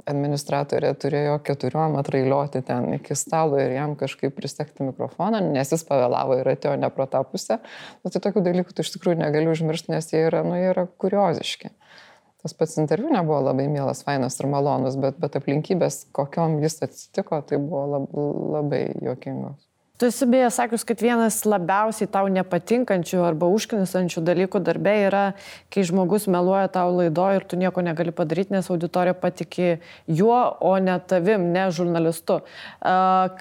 [0.05, 6.37] Administratorė turėjo keturiom atrailioti ten iki stalo ir jam kažkaip pristekti mikrofoną, nes jis pavėlavo
[6.37, 7.57] ir atėjo ne pro tą pusę.
[8.03, 10.85] Bet tai tokių dalykų tu iš tikrųjų negali užmiršti, nes jie yra, nu, jie yra
[11.01, 11.71] kurioziški.
[11.71, 12.05] Mhm
[12.41, 17.41] tas pats interviu nebuvo labai mielas, fainas ir malonus, bet, bet aplinkybės, kokiom jis atsitiko,
[17.47, 18.13] tai buvo lab,
[18.59, 19.65] labai juokingos.
[19.99, 25.23] Tu esi beje sakius, kad vienas labiausiai tau nepatinkančių arba užknisančių dalykų darbė yra,
[25.67, 29.73] kai žmogus meluoja tau laido ir tu nieko negali padaryti, nes auditorija patiki
[30.07, 32.39] juo, o ne tavim, ne žurnalistu.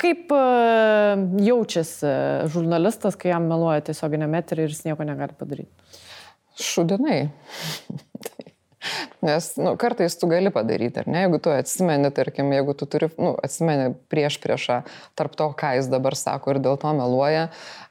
[0.03, 0.35] Kaip
[1.47, 2.11] jaučiasi
[2.51, 5.71] žurnalistas, kai jam meluoja tiesioginė metrė ir jis nieko negali padaryti?
[6.59, 7.21] Šudinai.
[9.25, 11.25] Nes nu, kartais tu gali padaryti, ar ne?
[11.25, 14.79] Jeigu tu atsimeni, tarkim, jeigu tu turi, nu, atsimeni prieš priešą
[15.19, 17.49] tarp to, ką jis dabar sako ir dėl to meluoja,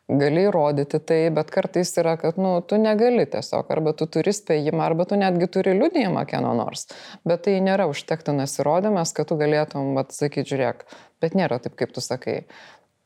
[0.08, 4.86] gali įrodyti tai, bet kartais yra, kad nu, tu negali tiesiog, arba tu turi spėjimą,
[4.86, 6.88] arba tu netgi turi liūdėjimą kieno nors.
[7.28, 10.88] Bet tai nėra užtektinas įrodymas, kad tu galėtum atsakyti, žiūrėk,
[11.24, 12.46] bet nėra taip, kaip tu sakai.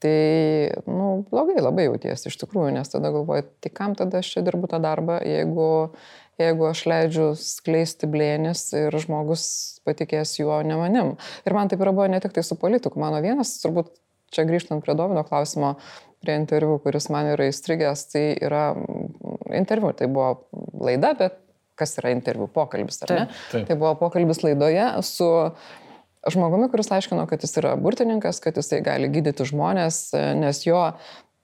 [0.02, 4.42] Tai, nu, blogai labai jautiesi iš tikrųjų, nes tada galvoji, tai kam tada aš čia
[4.42, 5.68] dirbu tą darbą, jeigu,
[6.42, 9.44] jeigu aš leidžiu skleisti blėnis ir žmogus
[9.86, 11.14] patikės juo, ne manim.
[11.46, 12.98] Ir man taip yra buvo ne tik tai su politiku.
[13.04, 13.94] Mano vienas, turbūt
[14.34, 15.76] čia grįžtant prie Dovino klausimo,
[16.22, 20.48] prie interviu, kuris man yra įstrigęs, tai yra mm, interviu, tai buvo
[20.82, 21.38] laida, bet
[21.82, 23.24] kas yra interviu, pokalbis, ar ne?
[23.52, 23.66] Taip.
[23.70, 25.30] Tai buvo pokalbis laidoje su
[26.30, 30.04] žmogumi, kuris aiškino, kad jis yra burtininkas, kad jisai gali gydyti žmonės,
[30.38, 30.84] nes jo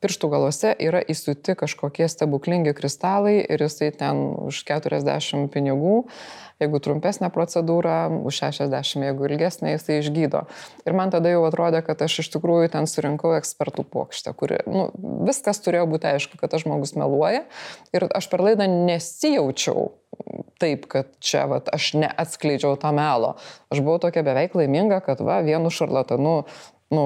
[0.03, 5.95] pirštų galuose yra įsiūti kažkokie stebuklingi kristalai ir jisai ten už 40 pinigų,
[6.61, 10.45] jeigu trumpesnė procedūra, už 60, jeigu ilgesnė, jisai išgydo.
[10.85, 14.89] Ir man tada jau atrodė, kad aš iš tikrųjų ten surinkau ekspertų plokštę, kuri, nu,
[15.27, 17.45] viskas turėjo būti aišku, kad tas žmogus meluoja
[17.95, 19.91] ir aš per laidą nesijaučiau
[20.57, 23.35] taip, kad čia vat, aš neatskleidžiau tą melo.
[23.73, 26.39] Aš buvau tokia beveik laiminga, kad va, vienu šarlatanu
[26.93, 27.03] nu,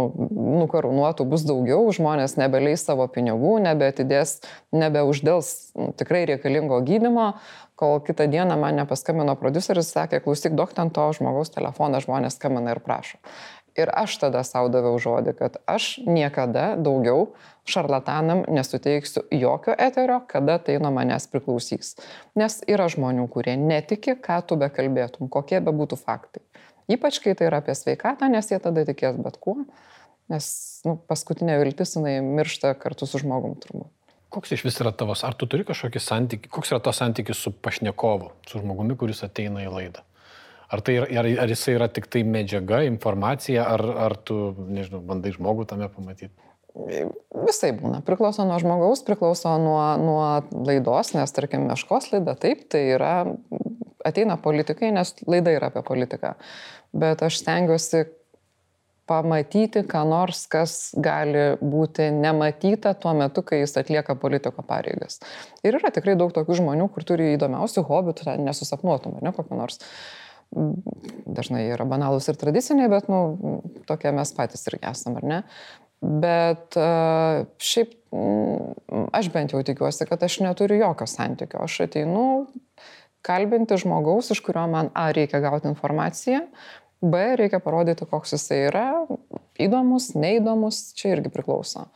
[0.62, 4.40] nukarūnuotų bus daugiau, žmonės nebeleis savo pinigų, nebeatidės,
[4.76, 7.32] nebeuždėls nu, tikrai reikalingo gydimo,
[7.80, 12.76] kol kitą dieną man nepaskambino produceris, sakė, klausyk, duok ten to žmogaus telefoną, žmonės skambina
[12.76, 13.18] ir prašo.
[13.80, 17.30] Ir aš tada savo daviau žodį, kad aš niekada daugiau
[17.64, 21.96] šarlatanam nesuteiksiu jokio eterio, kada tai nuo manęs priklausys.
[22.36, 26.44] Nes yra žmonių, kurie netiki, ką tu bekalbėtum, kokie be būtų faktai.
[26.92, 29.62] Ypač kai tai yra apie sveikatą, nes jie tada tikės bet kuo,
[30.32, 30.46] nes
[30.88, 33.90] nu, paskutinė viltis jinai miršta kartu su žmogum turbūt.
[34.32, 37.52] Koks iš vis yra tavas, ar tu turi kažkokį santykį, koks yra to santykis su
[37.52, 40.06] pašnekovu, su žmogumi, kuris ateina į laidą?
[40.72, 45.34] Ar, tai, ar, ar jisai yra tik tai medžiaga, informacija, ar, ar tu, nežinau, bandai
[45.36, 46.32] žmogų tame pamatyti?
[46.72, 48.00] Visai būna.
[48.08, 50.24] Priklauso nuo žmogaus, priklauso nuo, nuo
[50.64, 53.16] laidos, nes, tarkim, meškos laida taip, tai yra
[54.08, 56.38] ateina politikai, nes laida yra apie politiką.
[56.92, 58.06] Bet aš stengiuosi
[59.12, 65.20] pamatyti, ką nors, kas gali būti nematyta tuo metu, kai jis atlieka politiko pareigas.
[65.66, 69.82] Ir yra tikrai daug tokių žmonių, kur turi įdomiausių hobių, tu nesusapnuotum, ne, kokio nors.
[70.52, 75.42] Dažnai yra banalūs ir tradiciniai, bet, nu, tokie mes patys irgi esame, ar ne?
[76.02, 77.94] Bet uh, šiaip
[79.16, 81.62] aš bent jau tikiuosi, kad aš neturiu jokio santykio.
[81.64, 82.26] Aš ateinu,
[83.26, 86.42] kalbinti žmogaus, iš kurio man A reikia gauti informaciją,
[87.02, 88.88] B reikia parodyti, koks jisai yra,
[89.62, 91.88] įdomus, neįdomus, čia irgi priklauso.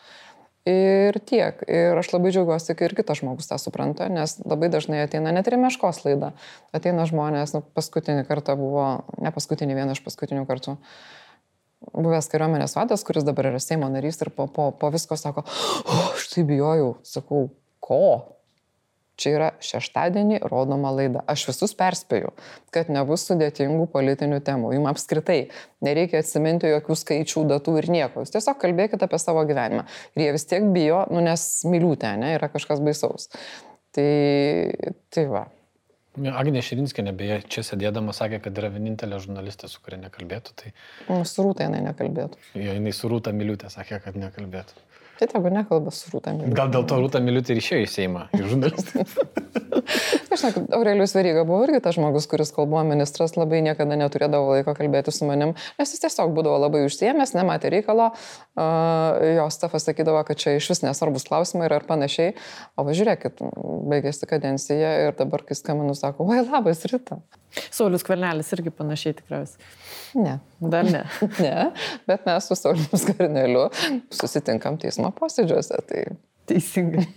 [0.65, 1.59] Ir tiek.
[1.69, 5.45] Ir aš labai džiaugiuosi, kai ir kitas žmogus tą supranta, nes labai dažnai ateina net
[5.45, 6.31] ir meškos laida.
[6.73, 8.87] Ateina žmonės, nu, paskutinį kartą buvo,
[9.21, 10.79] ne paskutinį, vieną iš paskutinių kartų.
[11.93, 15.45] buvęs kariuomenės vadas, kuris dabar yra Seimo narys ir po, po, po visko sako,
[15.85, 18.34] o, aš tai bijojau, sakau, ko?
[19.15, 21.21] Čia yra šeštadienį rodoma laida.
[21.31, 22.33] Aš visus perspėju,
[22.75, 24.73] kad nebus sudėtingų politinių temų.
[24.75, 25.37] Jums apskritai
[25.85, 28.25] nereikia atsiminti jokių skaičių, datų ir nieko.
[28.25, 29.85] Jūs tiesiog kalbėkite apie savo gyvenimą.
[30.17, 33.29] Ir jie vis tiek bijo, nu nes miliūtė, ne, yra kažkas baisaus.
[33.95, 34.09] Tai,
[35.15, 35.45] tai va.
[36.15, 40.53] Agnė Širinskinė, beje, čia sėdėdama sakė, kad yra vienintelė žurnalistė, su kuria nekalbėtų.
[40.61, 40.71] Tai...
[41.09, 42.39] Nu, surūta jinai nekalbėtų.
[42.55, 44.79] Jo, jinai surūta miliutė sakė, kad nekalbėtų.
[45.19, 46.55] Tai tegu nekalba su Rūta Miliutė.
[46.57, 48.43] Gal dėl to Rūta Miliutė ir išėjo į Seimą, į
[50.35, 50.47] žurnalistą.
[50.47, 54.55] Aš žinau, Aurelijus Veryga buvo irgi tas žmogus, kuris, kol buvo ministras, labai niekada neturėdavo
[54.55, 59.87] laiko kalbėti su manim, nes jis tiesiog būdavo labai užsiemęs, nematė reikalo, uh, jo stafas
[59.87, 62.35] sakydavo, kad čia iš vis nesvarbus klausimai ir panašiai.
[62.75, 63.41] O važiuokit,
[63.91, 67.19] baigėsi kadencija ir dabar, kai skaminu, sako, oi labas ryta.
[67.71, 69.63] Saulis Kvernelis irgi panašiai tikriausiai.
[70.15, 70.39] Ne.
[70.59, 71.03] Dar ne.
[71.45, 71.71] ne,
[72.07, 73.67] bet mes su Sauliu Skverneliu
[74.13, 75.79] susitinkam teismo posėdžiuose.
[75.89, 76.03] Tai...
[76.45, 77.07] Teisingai.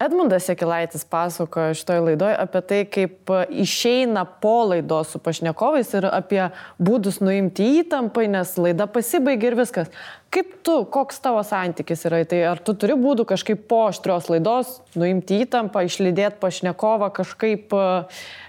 [0.00, 6.40] Edmundas Sekilaitis pasakojo šitoje laidoje apie tai, kaip išeina po laidos su pašnekovais ir apie
[6.80, 9.92] būdus nuimti įtampą, nes laida pasibaigė ir viskas.
[10.32, 12.22] Kaip tu, koks tavo santykis yra?
[12.24, 17.76] Tai ar tu turi būdų kažkaip po aštrios laidos nuimti įtampą, išlydėti pašnekovą kažkaip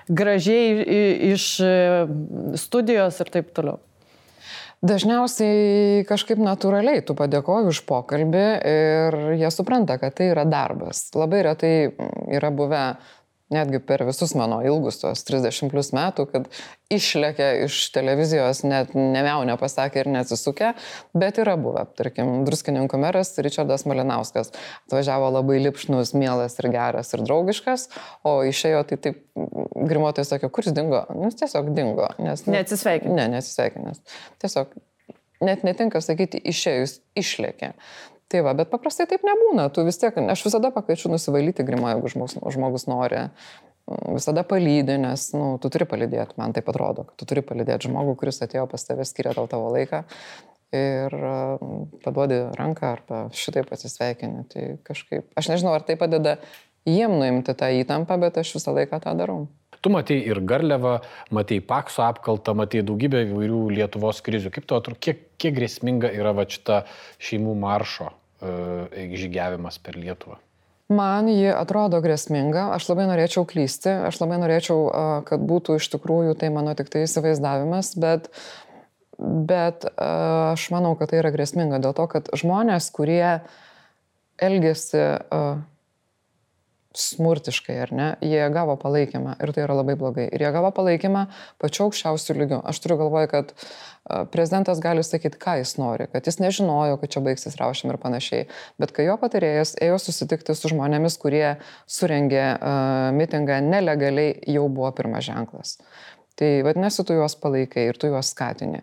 [0.08, 1.00] gražiai
[1.34, 1.54] iš
[2.64, 3.82] studijos ir taip toliau?
[4.82, 11.04] Dažniausiai kažkaip natūraliai tu padėkoji už pokalbį ir jie supranta, kad tai yra darbas.
[11.14, 11.74] Labai retai
[12.34, 12.82] yra buvę
[13.52, 16.48] netgi per visus mano ilgus tos 30 plus metų, kad
[16.92, 20.74] išlėkė iš televizijos, net nemiau nepasakė ir neatsisukė,
[21.18, 24.54] bet yra buvę, tarkim, druskininkų meras Richardas Malinauskas
[24.88, 27.90] atvažiavo labai lipšnus, mielas ir geras ir draugiškas,
[28.28, 32.12] o išėjo tai taip, grimuotojai sakė, kuris dingo, nu, tiesiog dingo.
[32.22, 33.18] Nes, nu, neatsisveikinęs.
[33.18, 34.04] Ne, neatsisveikinęs.
[34.44, 34.80] Tiesiog
[35.42, 37.74] net netinka sakyti išėjus, išlėkė.
[38.32, 39.66] Tai va, bet paprastai taip nebūna.
[39.76, 43.26] Tu vis tiek, aš visada pakviečiu nusivalyti grimą, jeigu žmogus, žmogus nori.
[44.08, 48.14] Visada palydė, nes, nu, tu turi palydėti, man tai atrodo, kad tu turi palydėti žmogų,
[48.22, 50.06] kuris atėjo pas tave, skiria tau tavo laiką
[50.72, 51.16] ir
[52.06, 54.46] paduodi ranką arba šitai pasisveikinti.
[54.54, 56.38] Tai kažkaip, aš nežinau, ar tai padeda
[56.88, 59.50] jiem nuimti tą įtampą, bet aš visą laiką tą darau.
[59.82, 61.00] Tu matei ir Garliavą,
[61.34, 64.54] matei Pakso apkaltą, matei daugybę įvairių Lietuvos krizių.
[64.54, 66.84] Kaip tu atrodo, kiek, kiek grėsminga yra va šita
[67.20, 68.12] šeimų maršo
[68.42, 70.40] žygiavimas per Lietuvą?
[70.92, 74.80] Man ji atrodo grėsminga, aš labai norėčiau klysti, aš labai norėčiau,
[75.28, 78.28] kad būtų iš tikrųjų tai mano tik tai įsivaizdavimas, bet,
[79.18, 83.40] bet aš manau, kad tai yra grėsminga dėl to, kad žmonės, kurie
[84.42, 85.06] elgesi
[86.98, 90.28] smurtiškai, ar ne, jie gavo palaikymą ir tai yra labai blogai.
[90.34, 91.26] Ir jie gavo palaikymą
[91.62, 92.60] pačiu aukščiausiu lygiu.
[92.68, 93.54] Aš turiu galvoje, kad
[94.34, 98.48] prezidentas gali sakyti, ką jis nori, kad jis nežinojo, kad čia baigsis raušim ir panašiai.
[98.82, 101.46] Bet kai jo patarėjas ėjo susitikti su žmonėmis, kurie
[101.88, 105.78] surengė uh, mitingą nelegaliai, jau buvo pirmas ženklas.
[106.42, 108.80] Tai vadinasi, tu juos palaikai ir tu juos skatini.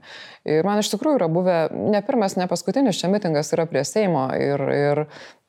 [0.47, 4.29] Ir man iš tikrųjų yra buvę ne pirmas, ne paskutinis čia mitingas yra prie Seimo
[4.39, 5.01] ir, ir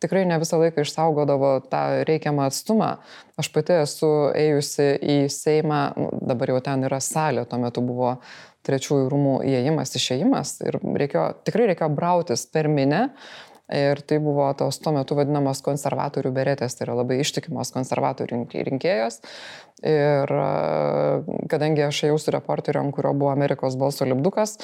[0.01, 2.95] tikrai ne visą laiką išsaugodavo tą reikiamą atstumą.
[3.37, 8.15] Aš pati esu ėjusi į Seimą, nu, dabar jau ten yra salė, tuo metu buvo
[8.65, 13.11] trečiųjų rūmų įėjimas, išėjimas ir reikėjo, tikrai reikėjo brautis per minę.
[13.69, 19.19] Ir tai buvo tos tuo metu vadinamos konservatorių beretės, tai yra labai ištikimos konservatorių rinkėjos.
[19.85, 20.31] Ir
[21.51, 24.57] kadangi aš ėjau su reporteriu, ant kurio buvo Amerikos balso lipdukas,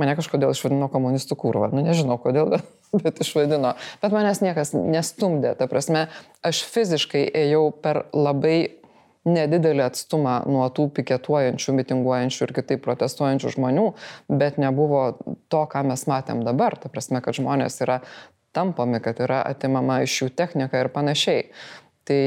[0.00, 1.72] mane kažkodėl išvadino komunistų kurvą.
[1.74, 2.54] Nu nežinau kodėl,
[3.02, 3.74] bet išvadino.
[4.04, 5.56] Bet manęs niekas nestumdė.
[5.58, 6.06] Ta prasme,
[6.46, 8.78] aš fiziškai ėjau per labai
[9.28, 13.86] nedidelį atstumą nuo tų piketuojančių, mitinguojančių ir kitaip protestuojančių žmonių,
[14.30, 15.04] bet nebuvo
[15.52, 16.78] to, ką mes matėm dabar.
[16.80, 18.00] Ta prasme, kad žmonės yra
[18.52, 21.46] tampomi, kad yra atimama iš jų technika ir panašiai.
[22.08, 22.22] Tai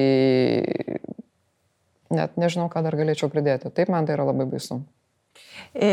[2.16, 3.72] net nežinau, ką dar galėčiau pridėti.
[3.74, 4.80] Taip, man tai yra labai baisu.
[5.76, 5.90] E,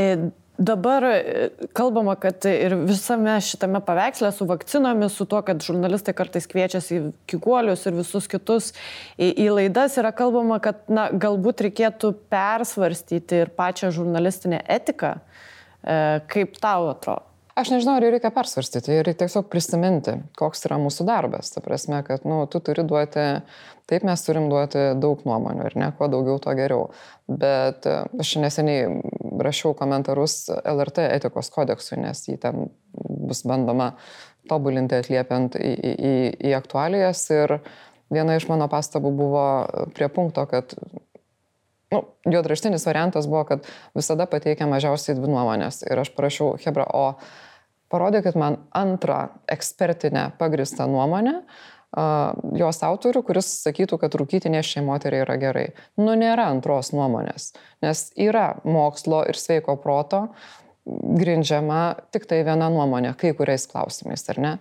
[0.58, 6.46] dabar e, kalbama, kad ir visame šitame paveiksle su vakcinomis, su tuo, kad žurnalistai kartais
[6.50, 8.70] kviečiasi į kikuolius ir visus kitus
[9.16, 15.16] į, į laidas, yra kalbama, kad na, galbūt reikėtų persvarstyti ir pačią žurnalistinę etiką.
[15.82, 15.98] E,
[16.30, 17.31] kaip tau atrodo?
[17.52, 21.50] Aš nežinau, ar reikia persvarstyti, reikia tiesiog prisiminti, koks yra mūsų darbas.
[21.52, 23.26] Ta prasme, kad nu, tu turi duoti,
[23.90, 26.86] taip mes turim duoti daug nuomonių ir ne, kuo daugiau, to geriau.
[27.28, 28.88] Bet e, aš neseniai
[29.44, 33.92] rašiau komentarus LRT etikos kodeksui, nes jį ten bus bandoma
[34.48, 36.16] tobulinti atliepiant į, į, į,
[36.48, 37.26] į aktualijas.
[37.36, 37.58] Ir
[38.12, 39.46] viena iš mano pastabų buvo
[39.92, 40.72] prie punkto, kad
[41.92, 45.82] nu, juodraštinis variantas buvo, kad visada pateikia mažiausiai dvi nuomonės.
[45.90, 47.12] Ir aš parašiau, Hebra, o
[47.92, 51.42] parodykit man antrą ekspertinę pagristą nuomonę,
[52.56, 55.66] jos autorių, kuris sakytų, kad rūkyti neščiai moteriai yra gerai.
[56.00, 57.50] Nu, nėra antros nuomonės,
[57.84, 60.28] nes yra mokslo ir sveiko proto
[60.88, 64.56] grindžiama tik tai viena nuomonė, kai kuriais klausimais, ar ne?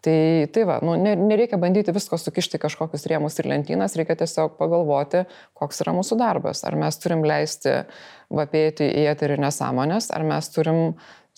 [0.00, 5.26] Tai, tai va, nu, nereikia bandyti visko sukišti kažkokius rėmus ir lentynas, reikia tiesiog pagalvoti,
[5.58, 6.62] koks yra mūsų darbas.
[6.64, 7.82] Ar mes turim leisti
[8.32, 10.80] vapėti į eterį nesąmonės, ar mes turim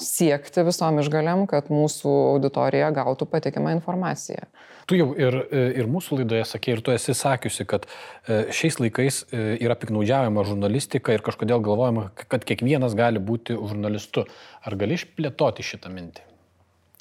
[0.00, 4.48] siekti visom išgaliam, kad mūsų auditorija gautų patikimą informaciją.
[4.90, 5.36] Tu jau ir,
[5.78, 10.42] ir mūsų laidoje sakė, ir tu esi sakiusi, kad e, šiais laikais e, yra piknaudžiavima
[10.48, 14.26] žurnalistika ir kažkodėl galvojama, kad kiekvienas gali būti žurnalistu.
[14.66, 16.26] Ar gali išplėtoti šitą mintį?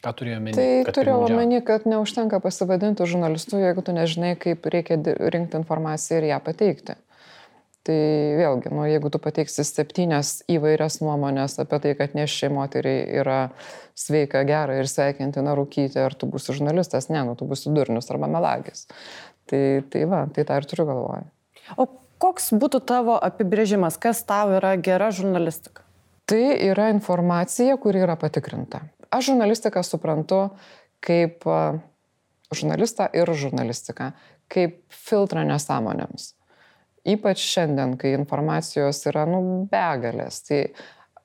[0.02, 0.58] Ką turėjo omeny?
[0.58, 6.30] Tai turėjau omeny, kad neužtenka pasivadinti žurnalistu, jeigu tu nežinai, kaip reikia rinkti informaciją ir
[6.32, 6.98] ją pateikti.
[7.82, 7.98] Tai
[8.38, 13.38] vėlgi, nu, jeigu tu pateiksi septynias įvairias nuomonės apie tai, kad neščiai moteriai yra
[13.98, 18.30] sveika, gera ir sveikintina rūkyti, ar tu būsi žurnalistas, ne, nu, tu būsi durnius arba
[18.30, 18.86] melagis.
[19.50, 21.26] Tai, tai va, tai tą ir turiu galvoje.
[21.82, 21.88] O
[22.22, 25.82] koks būtų tavo apibrėžimas, kas tau yra gera žurnalistika?
[26.30, 28.84] Tai yra informacija, kuri yra patikrinta.
[29.10, 30.44] Aš žurnalistiką suprantu
[31.02, 31.50] kaip
[32.54, 34.12] žurnalistą ir žurnalistiką,
[34.54, 36.30] kaip filtrą nesąmonėms
[37.02, 40.44] Ypač šiandien, kai informacijos yra nu, begalės.
[40.46, 40.60] Tai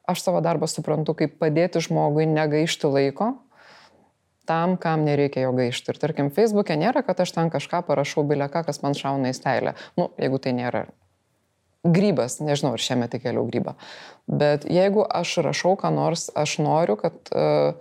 [0.08, 3.34] aš savo darbą suprantu kaip padėti žmogui negaišti laiko
[4.46, 5.90] tam, kam nereikia jo gaišti.
[5.90, 9.74] Ir tarkim, Facebook'e nėra, kad aš ten kažką parašau bileką, kas man šauna į steilę.
[9.98, 10.86] Nu, jeigu tai nėra
[11.86, 13.74] grybas, nežinau, ar šiame tik keliau grybą.
[14.30, 17.74] Bet jeigu aš rašau ką nors, aš noriu, kad, e,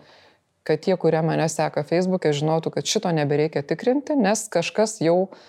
[0.65, 5.45] kad tie, kurie mane seka Facebook'e, žinotų, kad šito nebereikia tikrinti, nes kažkas jau uh,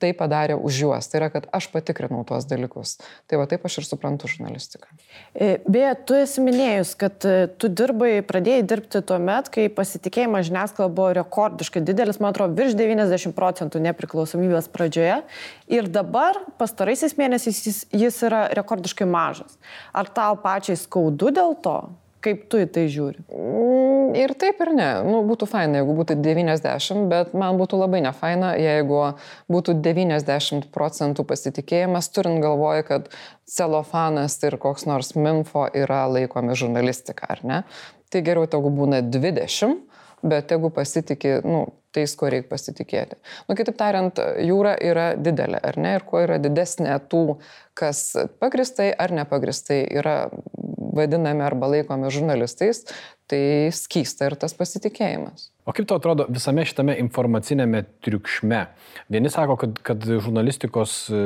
[0.00, 1.08] tai padarė už juos.
[1.10, 2.96] Tai yra, kad aš patikrinau tuos dalykus.
[3.30, 4.88] Tai va taip aš ir suprantu žurnalistiką.
[5.34, 10.48] E, beje, tu esi minėjus, kad e, tu dirbai, pradėjai dirbti tuo met, kai pasitikėjimas
[10.48, 15.20] žiniasklaida buvo rekordiškai didelis, man atrodo, virš 90 procentų nepriklausomybės pradžioje.
[15.70, 19.58] Ir dabar, pastaraisiais mėnesiais, jis, jis yra rekordiškai mažas.
[19.92, 21.78] Ar tau pačiai skaudu dėl to?
[22.20, 23.22] Kaip tu į tai žiūri?
[23.32, 24.88] Mm, ir taip ir ne.
[25.06, 29.00] Nu, būtų faina, jeigu būtų 90, bet man būtų labai nefaina, jeigu
[29.52, 33.08] būtų 90 procentų pasitikėjimas, turint galvoje, kad
[33.48, 37.62] celofanas ir koks nors minfo yra laikomi žurnalistika, ar ne?
[38.12, 39.78] Tai geriau tegu būna 20,
[40.26, 41.64] bet jeigu pasitikė, nu,
[41.96, 43.16] tais, kuo reikia pasitikėti.
[43.48, 45.96] Nu, kitaip tariant, jūra yra didelė, ar ne?
[45.96, 47.40] Ir kuo yra didesnė tų,
[47.78, 48.10] kas
[48.42, 50.18] pagristai ar nepagristai yra
[50.96, 52.84] vadinami arba laikomi žurnalistais,
[53.30, 55.50] tai skysta ir tas pasitikėjimas.
[55.68, 58.60] O kaip tau atrodo visame šitame informacinėme triukšme?
[59.12, 61.20] Vieni sako, kad, kad žurnalistikos e,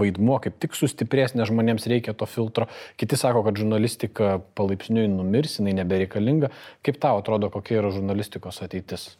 [0.00, 5.58] vaidmuo kaip tik sustiprės, nes žmonėms reikia to filtro, kiti sako, kad žurnalistika palaipsniui numirs,
[5.60, 6.52] jinai nebereikalinga.
[6.86, 9.10] Kaip tau atrodo, kokia yra žurnalistikos ateitis?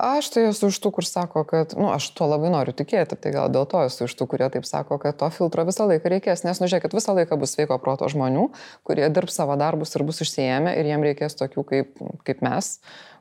[0.00, 3.18] Aš tai esu iš tų, kur sako, kad, na, nu, aš tuo labai noriu tikėti,
[3.20, 6.08] tai gal dėl to esu iš tų, kurie taip sako, kad to filtro visą laiką
[6.14, 8.46] reikės, nes, nu, žiūrėkit, visą laiką bus sveiko proto žmonių,
[8.88, 12.78] kurie dirbs savo darbus ir bus išsiemę ir jiem reikės tokių kaip, kaip mes,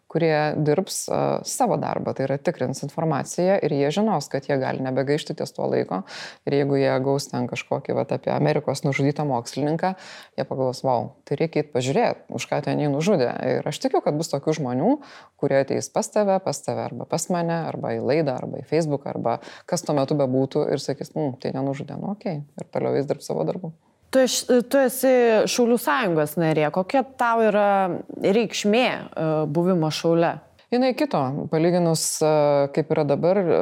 [0.10, 4.82] kurie dirbs uh, savo darbą, tai yra tikrins informaciją ir jie žinos, kad jie gali
[4.86, 6.02] nebegaišti ties tuo laiko.
[6.50, 9.94] Ir jeigu jie gaus ten kažkokį vat, apie Amerikos nužudytą mokslininką,
[10.40, 13.30] jie pagalvos, wow, tai reikia įti pažiūrėti, už ką ten jį nužudė.
[13.60, 14.96] Ir aš tikiu, kad bus tokių žmonių,
[15.40, 19.06] kurie ateis pas tave, pas tave arba pas mane, arba į laidą, arba į Facebook,
[19.10, 19.38] arba
[19.70, 22.66] kas tuo metu bebūtų ir sakys, mm, tai nenužudė, nu okei, okay.
[22.66, 23.74] ir toliau jis dirbs savo darbų.
[24.10, 24.26] Tu,
[24.66, 25.10] tu esi
[25.50, 26.70] Šaulių sąjungos narė.
[26.74, 30.40] Kokia tau yra reikšmė e, buvimo šaulė?
[30.74, 32.32] Jinai kito, palyginus e,
[32.74, 33.60] kaip yra dabar, e,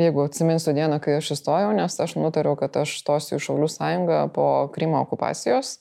[0.00, 4.20] jeigu atsiminsiu dieną, kai aš įstojau, nes aš nutariau, kad aš stosiu į Šaulių sąjungą
[4.36, 4.46] po
[4.76, 5.78] Krymo okupacijos.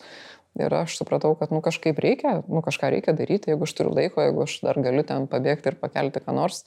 [0.58, 4.24] Ir aš supratau, kad nu, kažkaip reikia, nu, kažką reikia daryti, jeigu aš turiu laiko,
[4.24, 6.64] jeigu aš dar galiu ten pabėgti ir pakelti ką nors,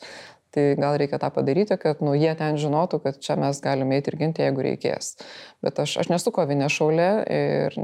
[0.50, 4.10] Tai gal reikia tą padaryti, kad nu, jie ten žinotų, kad čia mes galime eiti
[4.10, 5.12] ir ginti, jeigu reikės.
[5.62, 7.78] Bet aš, aš nesu kovinė šaulė ir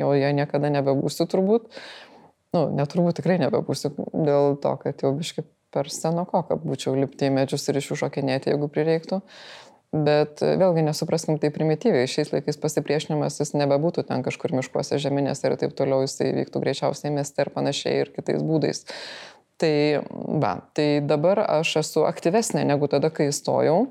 [0.00, 1.70] jau jie niekada nebebūsiu turbūt.
[2.54, 7.66] Nu, neturbūt tikrai nebebūsiu dėl to, kad jau biškai per senokoką būčiau lipti į medžius
[7.68, 9.22] ir iš jų šokinėti, jeigu prireiktų.
[9.94, 15.54] Bet vėlgi nesupraskim tai primityviai, šiais laikais pasipriešinimas jis nebebūtų ten kažkur miškuose, žeminėse ir
[15.60, 18.82] taip toliau, jisai vyktų greičiausiai mieste ir panašiai ir kitais būdais.
[19.64, 20.04] Tai,
[20.42, 23.86] va, tai dabar aš esu aktyvesnė negu tada, kai įstojau,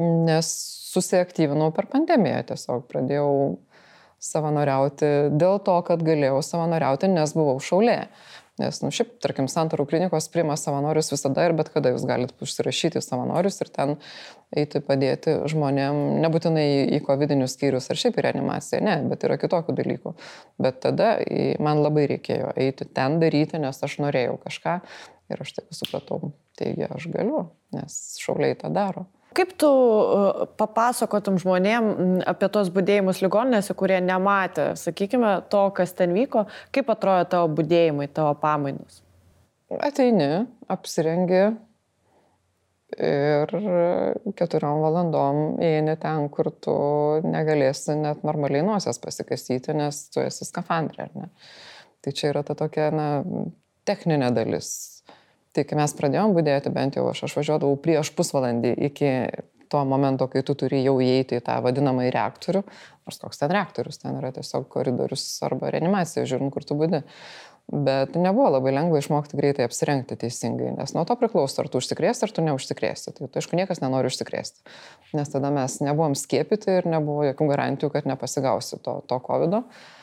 [0.00, 0.48] nes
[0.88, 3.58] susiaktyvinau per pandemiją, tiesiog pradėjau
[4.24, 8.06] savanoriauti dėl to, kad galėjau savanoriauti, nes buvau šaulė.
[8.58, 12.98] Nes, nu, šiaip, tarkim, santarų klinikos priima savanorius visada ir bet kada jūs galite užsirašyti
[13.04, 13.92] savanorius ir ten
[14.50, 16.64] eiti padėti žmonėm, nebūtinai
[16.96, 20.14] į COVID-19 skyrius ar šiaip į reanimaciją, ne, bet yra kitokių dalykų.
[20.64, 21.12] Bet tada
[21.62, 24.80] man labai reikėjo eiti ten daryti, nes aš norėjau kažką
[25.32, 29.06] ir aš taip supratau, taigi aš galiu, nes šauliai tą daro.
[29.36, 36.16] Kaip tu uh, papasakotum žmonėm apie tos būdėjimus ligoninėse, kurie nematė, sakykime, to, kas ten
[36.16, 39.02] vyko, kaip atrodo tavo būdėjimai, tavo pamainos?
[39.84, 41.42] Ateini, apsirengi
[42.96, 43.52] ir
[44.38, 46.74] keturiom valandom eini ten, kur tu
[47.28, 51.28] negalėsi net normaliai nuosės pasikasyti, nes tu esi skafandrė, ar ne?
[52.00, 53.08] Tai čia yra ta tokia, na,
[53.84, 54.97] techninė dalis
[55.56, 59.12] Tai kai mes pradėjom būdėti, bent jau aš, aš važiuodavau prieš pusvalandį iki
[59.68, 62.62] to momento, kai tu turi jau įeiti į tą vadinamą reaktorių,
[63.08, 67.02] nors koks ten reaktorius, ten yra tiesiog koridorius arba reanimacija, žiūrint, kur tu būdi.
[67.68, 72.24] Bet nebuvo labai lengva išmokti greitai apsirengti teisingai, nes nuo to priklauso, ar tu užsikrėsi,
[72.24, 73.12] ar tu neužsikrėsi.
[73.12, 74.64] Tai, tai aišku, niekas nenori užsikrėsti,
[75.18, 79.58] nes tada mes nebuvom skiepyti ir nebuvo jokių garantijų, kad nepasigausi to, to COVID.
[79.60, 79.97] -o.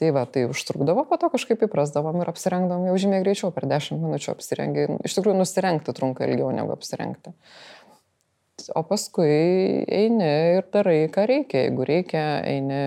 [0.00, 4.00] Tai va, tai užtrukdavo, po to kažkaip įprasdavom ir apsirengdavom jau žymiai greičiau, per 10
[4.00, 4.86] minučių apsirengi.
[5.04, 7.34] Iš tikrųjų, nusirengti trunka ilgiau negu apsirengti.
[8.76, 9.28] O paskui
[9.84, 11.66] eini ir darai, ką reikia.
[11.66, 12.80] Jeigu reikia, eini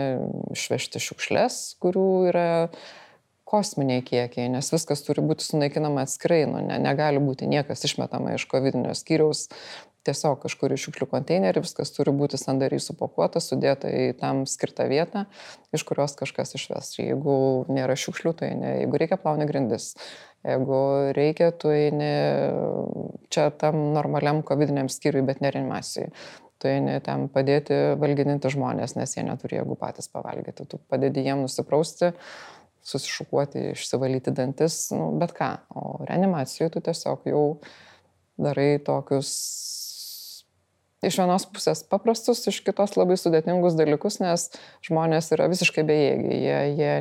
[0.57, 2.49] išvežti šiukšles, kurių yra
[3.53, 8.47] kosminiai kiekiai, nes viskas turi būti sunaikinama atskirai, nu, ne, negali būti niekas išmetama iš
[8.49, 9.45] COVID skyriaus
[10.07, 15.25] tiesiog kažkur į šiukšlių konteinerį, viskas turi būti sandariai supakuota, sudėta į tam skirtą vietą,
[15.75, 16.93] iš kurios kažkas išves.
[16.99, 17.35] Jeigu
[17.71, 19.93] nėra šiukšlių, tai ne, jeigu reikia plauni grindis,
[20.45, 20.79] jeigu
[21.15, 22.13] reikia, tu eini
[23.33, 26.09] čia tam normaliam COVID-19 skyriui, bet ne reanimacijai.
[26.61, 30.67] Tu eini ten padėti valgydinti žmonės, nes jie neturi jėgų patys pavalgyti.
[30.69, 32.13] Tu padedi jiem nusiprausti,
[32.83, 35.49] susišukuoti, išsivalyti dantis, nu, bet ką.
[35.75, 37.43] O reanimacijų tu tiesiog jau
[38.39, 39.31] darai tokius
[41.05, 44.47] iš vienos pusės paprastus, iš kitos labai sudėtingus dalykus, nes
[44.85, 46.93] žmonės yra visiškai bejėgiai, jie, jie,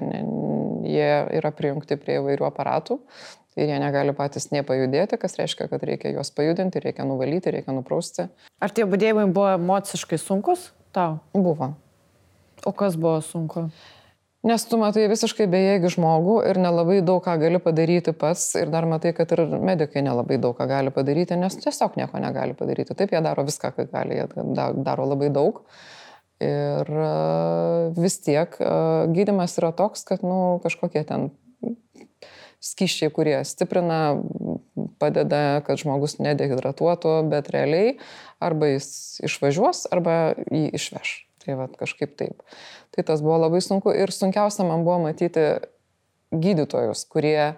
[0.94, 2.98] jie yra prijungti prie įvairių aparatų
[3.56, 8.28] ir jie negali patys nepajudėti, kas reiškia, kad reikia juos pajudinti, reikia nuvalyti, reikia nuprausti.
[8.62, 11.20] Ar tie būdėjimai buvo emociškai sunkus tau?
[11.36, 11.74] Buvo.
[12.64, 13.66] O kas buvo sunku?
[14.42, 18.88] Nes tu matai visiškai bejėgį žmogų ir nelabai daug ką gali padaryti pats ir dar
[18.90, 22.96] matai, kad ir medikai nelabai daug ką gali padaryti, nes tiesiog nieko negali padaryti.
[22.98, 24.26] Taip, jie daro viską, ką gali, jie
[24.82, 25.62] daro labai daug.
[26.42, 27.12] Ir e,
[28.02, 28.72] vis tiek e,
[29.14, 31.30] gydimas yra toks, kad nu, kažkokie ten
[32.62, 34.16] skyščiai, kurie stiprina,
[35.02, 37.94] padeda, kad žmogus nedehidratuotų, bet realiai
[38.42, 41.20] arba jis išvažiuos, arba jį išveš.
[41.42, 42.42] Tai va kažkaip taip.
[42.94, 45.46] Tai tas buvo labai sunku ir sunkiausia man buvo matyti
[46.32, 47.52] gydytojus, kurie,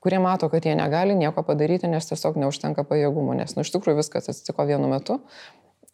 [0.00, 4.00] kurie mato, kad jie negali nieko padaryti, nes tiesiog neužtenka pajėgumų, nes nu, iš tikrųjų
[4.00, 5.20] viskas atsitiko vienu metu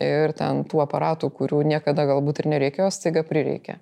[0.02, 3.78] ir ten tų aparatų, kurių niekada galbūt ir nereikėjo, staiga prireikė.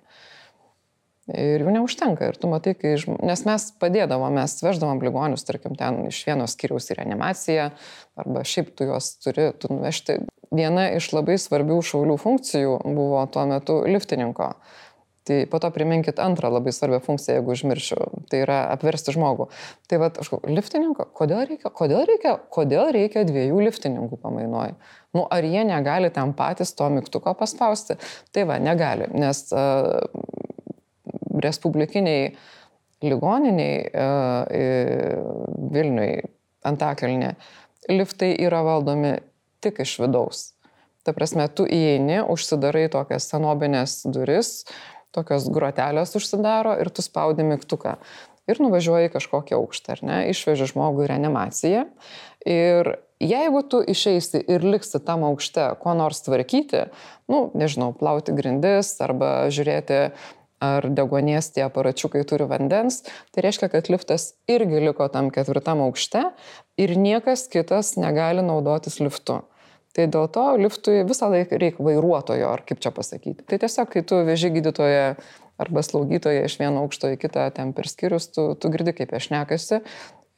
[1.31, 2.31] Ir jų neužtenka.
[2.31, 6.89] Ir tu matai, kai, nes mes padėdavom, mes veždavom ligonius, tarkim, ten iš vienos skiriaus
[6.91, 7.71] į reanimaciją,
[8.19, 10.19] arba šiaip tu juos turi, tu nuvežti
[10.51, 14.53] viena iš labai svarbių šaulių funkcijų buvo tuo metu liftininko.
[15.21, 17.97] Tai po to priminkit antrą labai svarbią funkciją, jeigu užmiršiu,
[18.31, 19.51] tai yra apversti žmogų.
[19.87, 24.73] Tai va, aš galvoju, liftininko, kodėl reikia, kodėl, reikia, kodėl reikia dviejų liftininkų pamainoj?
[25.13, 27.99] Nu, ar jie negali ten patys to mygtuko paspausti?
[28.33, 30.01] Tai va, negali, nes uh,
[31.39, 32.31] respublikiniai
[33.01, 34.45] ligoniniai uh,
[35.73, 36.21] Vilniui,
[36.67, 37.33] Antakalnė,
[37.89, 39.15] liftai yra valdomi
[39.61, 40.51] tik iš vidaus.
[41.01, 44.67] Ta prasme, tu įeini, užsidarai tokias senobinės duris,
[45.15, 47.95] tokios grotelės užsidaro ir tu spaudi mygtuką.
[48.49, 51.85] Ir nuvažiuoji kažkokią aukštą, ar ne, išveži žmogų į reanimaciją.
[52.49, 52.89] Ir
[53.21, 56.87] jeigu tu išeisi ir liksi tam aukšte, ko nors tvarkyti,
[57.31, 60.01] nu, nežinau, plauti grindis arba žiūrėti,
[60.61, 63.01] ar degonės tie aparačiukai turi vandens,
[63.33, 66.27] tai reiškia, kad liftas irgi liko tam ketvirtam aukšte
[66.81, 69.41] ir niekas kitas negali naudotis liftu.
[69.91, 73.43] Tai dėl to liftui visą laiką reikia vairuotojo, ar kaip čia pasakyti.
[73.43, 75.07] Tai tiesiog, kai tu veži gydytoją
[75.61, 79.19] arba slaugytoją iš vieno aukšto į kitą ten per skirius, tu, tu girdi, kaip jie
[79.27, 79.81] šnekasi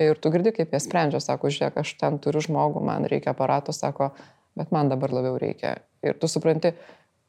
[0.02, 3.76] ir tu girdi, kaip jie sprendžia, sako, žiūrėk, aš ten turiu žmogų, man reikia aparato,
[3.76, 4.10] sako,
[4.58, 5.78] bet man dabar labiau reikia.
[6.04, 6.74] Ir tu supranti,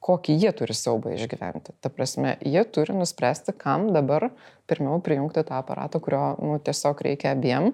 [0.05, 1.73] kokį jie turi siaubą išgyventi.
[1.81, 4.29] Ta prasme, jie turi nuspręsti, kam dabar
[4.69, 7.73] pirmiau prijungti tą aparatą, kurio nu, tiesiog reikia abiem.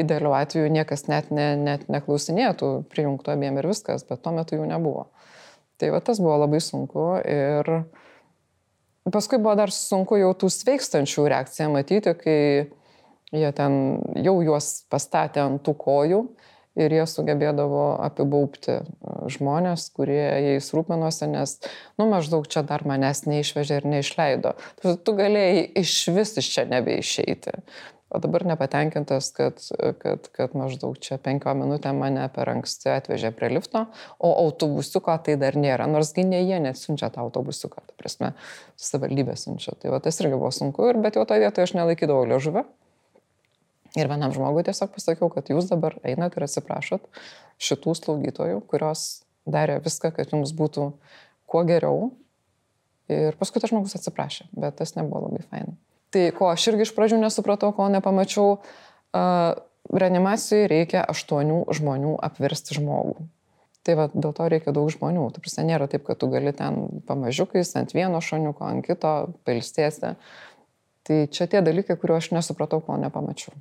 [0.00, 4.68] Idealiu atveju niekas net, ne, net neklausinėtų, prijungtų abiem ir viskas, bet tuo metu jų
[4.68, 5.08] nebuvo.
[5.80, 7.72] Tai va tas buvo labai sunku ir
[9.10, 12.40] paskui buvo dar sunku jau tų sveikstančių reakciją matyti, kai
[13.30, 13.74] Jie ten
[14.18, 16.24] jau juos pastatė ant tų kojų
[16.78, 18.82] ir jie sugebėdavo apibaupti e,
[19.34, 21.56] žmonės, kurie jais rūpinosi, nes,
[21.98, 24.56] nu, maždaug čia dar manęs neišvežė ir neišleido.
[24.82, 27.58] Tu galėjai iš vis iš čia nebeišeiti.
[28.10, 29.60] O dabar nepatenkintas, kad,
[30.02, 33.84] kad, kad maždaug čia penkiom minutėm mane per anksti atvežė prie lifto,
[34.18, 38.32] o autobusiuko tai dar nėra, norsgi ne jie netsiunčia tą autobusiuką, ta prasme,
[38.74, 39.76] savivaldybė siunčia.
[39.78, 42.66] Tai va, tas irgi buvo sunku, ir, bet jau toje vietoje aš nelaikydavau liežuvę.
[43.98, 47.08] Ir vienam žmogui tiesiog pasakiau, kad jūs dabar einat ir atsiprašot
[47.60, 50.90] šitų slaugytojų, kurios darė viską, kad jums būtų
[51.50, 52.10] kuo geriau.
[53.10, 55.74] Ir paskui tas žmogus atsiprašė, bet tas nebuvo labai fain.
[56.14, 59.58] Tai ko aš irgi iš pradžių nesupratau, ko nepamačiau, uh,
[59.90, 63.26] reanimacijai reikia aštuonių žmonių apversti žmogų.
[63.86, 65.24] Tai va, dėl to reikia daug žmonių.
[65.32, 69.14] Tai prasme, nėra taip, kad tu gali ten pamažiukais ant vieno šoniuko, ant kito,
[69.48, 70.14] pilstėsi.
[71.08, 73.56] Tai čia tie dalykai, kuriuo aš nesupratau, ko nepamačiau.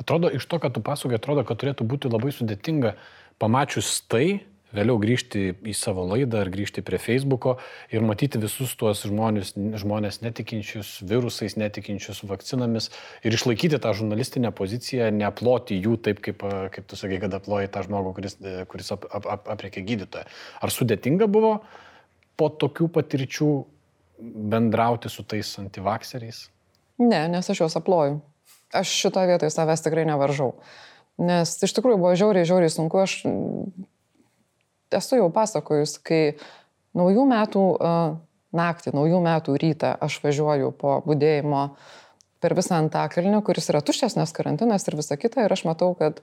[0.00, 2.94] Atrodo, iš to, kad tu pasakoji, atrodo, kad turėtų būti labai sudėtinga
[3.40, 4.40] pamačius tai,
[4.74, 7.56] vėliau grįžti į savo laidą ar grįžti prie Facebook'o
[7.92, 12.90] ir matyti visus tuos žmonės, žmonės netikinčius virusais, netikinčius vakcinomis
[13.26, 17.84] ir išlaikyti tą žurnalistinę poziciją, neaploti jų taip, kaip, kaip tu sakai, kad aploji tą
[17.88, 18.38] žmogų, kuris,
[18.70, 20.30] kuris ap, ap, ap, apriekė gydytoją.
[20.62, 21.58] Ar sudėtinga buvo
[22.40, 23.52] po tokių patirčių
[24.20, 26.46] bendrauti su tais antivakseriais?
[27.00, 28.20] Ne, nes aš juos aploju
[28.72, 30.54] aš šitoje vietoje savęs tikrai nevaržau.
[31.20, 33.02] Nes iš tikrųjų buvo žiauriai, žiauriai sunku.
[33.02, 33.20] Aš
[34.96, 36.38] esu jau pasakojus, kai
[36.96, 37.64] naujų metų
[38.56, 41.66] naktį, naujų metų rytą aš važiuoju po būdėjimo
[42.40, 45.44] per visą Antakalnį, kuris yra tuščias, nes karantinas ir visa kita.
[45.44, 46.22] Ir aš matau, kad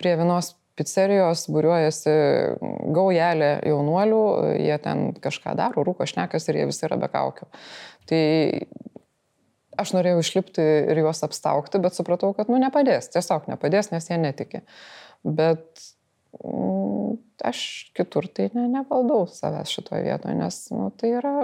[0.00, 2.14] prie vienos pizzerijos būriuojasi
[2.94, 4.24] gaujelė jaunuolių,
[4.58, 7.46] jie ten kažką daro, rūko šnekas ir jie visi yra be kaukių.
[8.10, 8.24] Tai
[9.80, 10.62] Aš norėjau išlipti
[10.92, 14.62] ir juos apstaukti, bet supratau, kad, nu, nepadės, tiesiog nepadės, nes jie netiki.
[15.24, 15.82] Bet
[16.38, 17.18] mm,
[17.50, 17.60] aš
[17.96, 21.34] kitur tai ne, nevaldau savęs šitoje vietoje, nes, nu, tai yra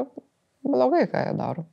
[0.67, 1.67] blogai, ką jie daro.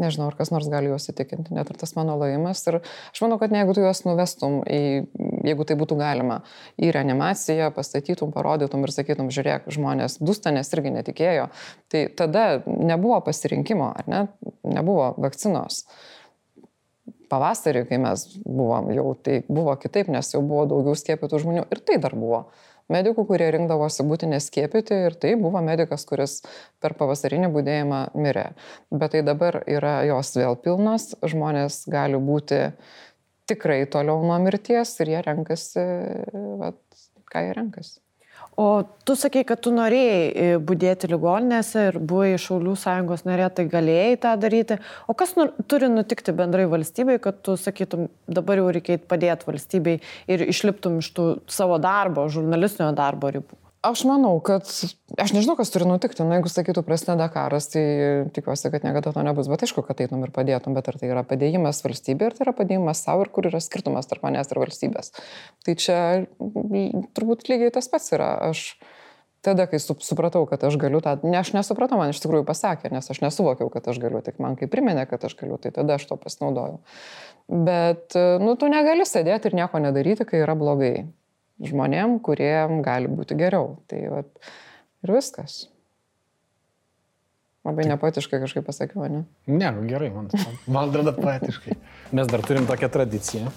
[0.00, 2.62] Nežinau, ar kas nors gali juos įtikinti, net ir tas mano laimas.
[2.70, 4.80] Ir aš manau, kad ne, jeigu tu juos nuvestum, į,
[5.50, 6.40] jeigu tai būtų galima,
[6.80, 11.50] į reanimaciją, pastatytum, parodytum ir sakytum, žiūrėk, žmonės dūsta, nes irgi netikėjo,
[11.92, 14.22] tai tada nebuvo pasirinkimo, ar ne?
[14.64, 15.84] Nebuvo vakcinos.
[17.30, 21.84] Pavasarį, kai mes buvom jau, tai buvo kitaip, nes jau buvo daugiau skiepytų žmonių ir
[21.86, 22.48] tai dar buvo
[22.92, 26.40] medikų, kurie rinkdavosi būti neskiepyti ir tai buvo medikas, kuris
[26.82, 28.50] per pavasarinį būdėjimą mirė.
[28.90, 32.66] Bet tai dabar yra jos vėl pilnos, žmonės gali būti
[33.50, 35.88] tikrai toliau nuo mirties ir jie renkasi,
[36.60, 36.80] vat,
[37.30, 37.98] ką jie renkasi.
[38.60, 43.64] O tu sakei, kad tu norėjai e, būdėti ligoninėse ir buvai Šaulių sąjungos narė, tai
[43.72, 44.76] galėjai tą daryti.
[45.08, 49.96] O kas nu, turi nutikti bendrai valstybei, kad tu sakytum, dabar jau reikia padėti valstybei
[50.28, 53.56] ir išliptum iš tų savo darbo, žurnalistinio darbo ribų?
[53.80, 54.68] Aš manau, kad
[55.16, 56.20] aš nežinau, kas turi nutikti.
[56.20, 57.82] Na, jeigu sakytų, prasideda karas, tai
[58.36, 59.48] tikiuosi, kad niekada to nebus.
[59.48, 60.74] Bet aišku, kad eitum ir padėtum.
[60.76, 64.10] Bet ar tai yra padėjimas valstybė, ar tai yra padėjimas savo ir kur yra skirtumas
[64.10, 65.14] tarp manęs ir valstybės.
[65.64, 65.96] Tai čia
[67.16, 68.34] turbūt lygiai tas pats yra.
[68.50, 68.66] Aš
[69.40, 73.08] tada, kai supratau, kad aš galiu tą, ne aš nesupratau, man iš tikrųjų pasakė, nes
[73.08, 76.04] aš nesuvokiau, kad aš galiu, tik man kai priminė, kad aš galiu, tai tada aš
[76.10, 76.82] to pasinaudojau.
[77.48, 78.12] Bet,
[78.44, 81.08] nu, tu negali sėdėti ir nieko nedaryti, kai yra blogai
[81.64, 83.76] žmonėm, kuriem gali būti geriau.
[83.90, 84.50] Tai vat,
[85.04, 85.66] ir viskas.
[87.66, 89.24] Labai nepoetiškai kažkaip pasakiau, ne?
[89.44, 90.30] Ne, nu gerai, man,
[90.64, 91.76] man atrodo poetiškai.
[92.16, 93.52] Mes dar turim tokią tradiciją,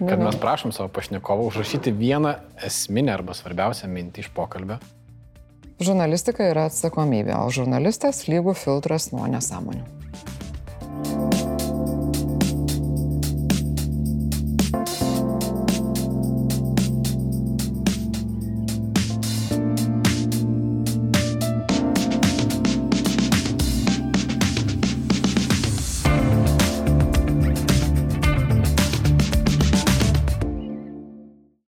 [0.00, 2.34] kad mes prašom savo pašnekovo užrašyti vieną
[2.66, 4.80] esminę arba svarbiausią mintį iš pokalbio.
[5.78, 9.84] Žurnalistika yra atsakomybė, o žurnalistas lygų filtras nuo nesąmonių.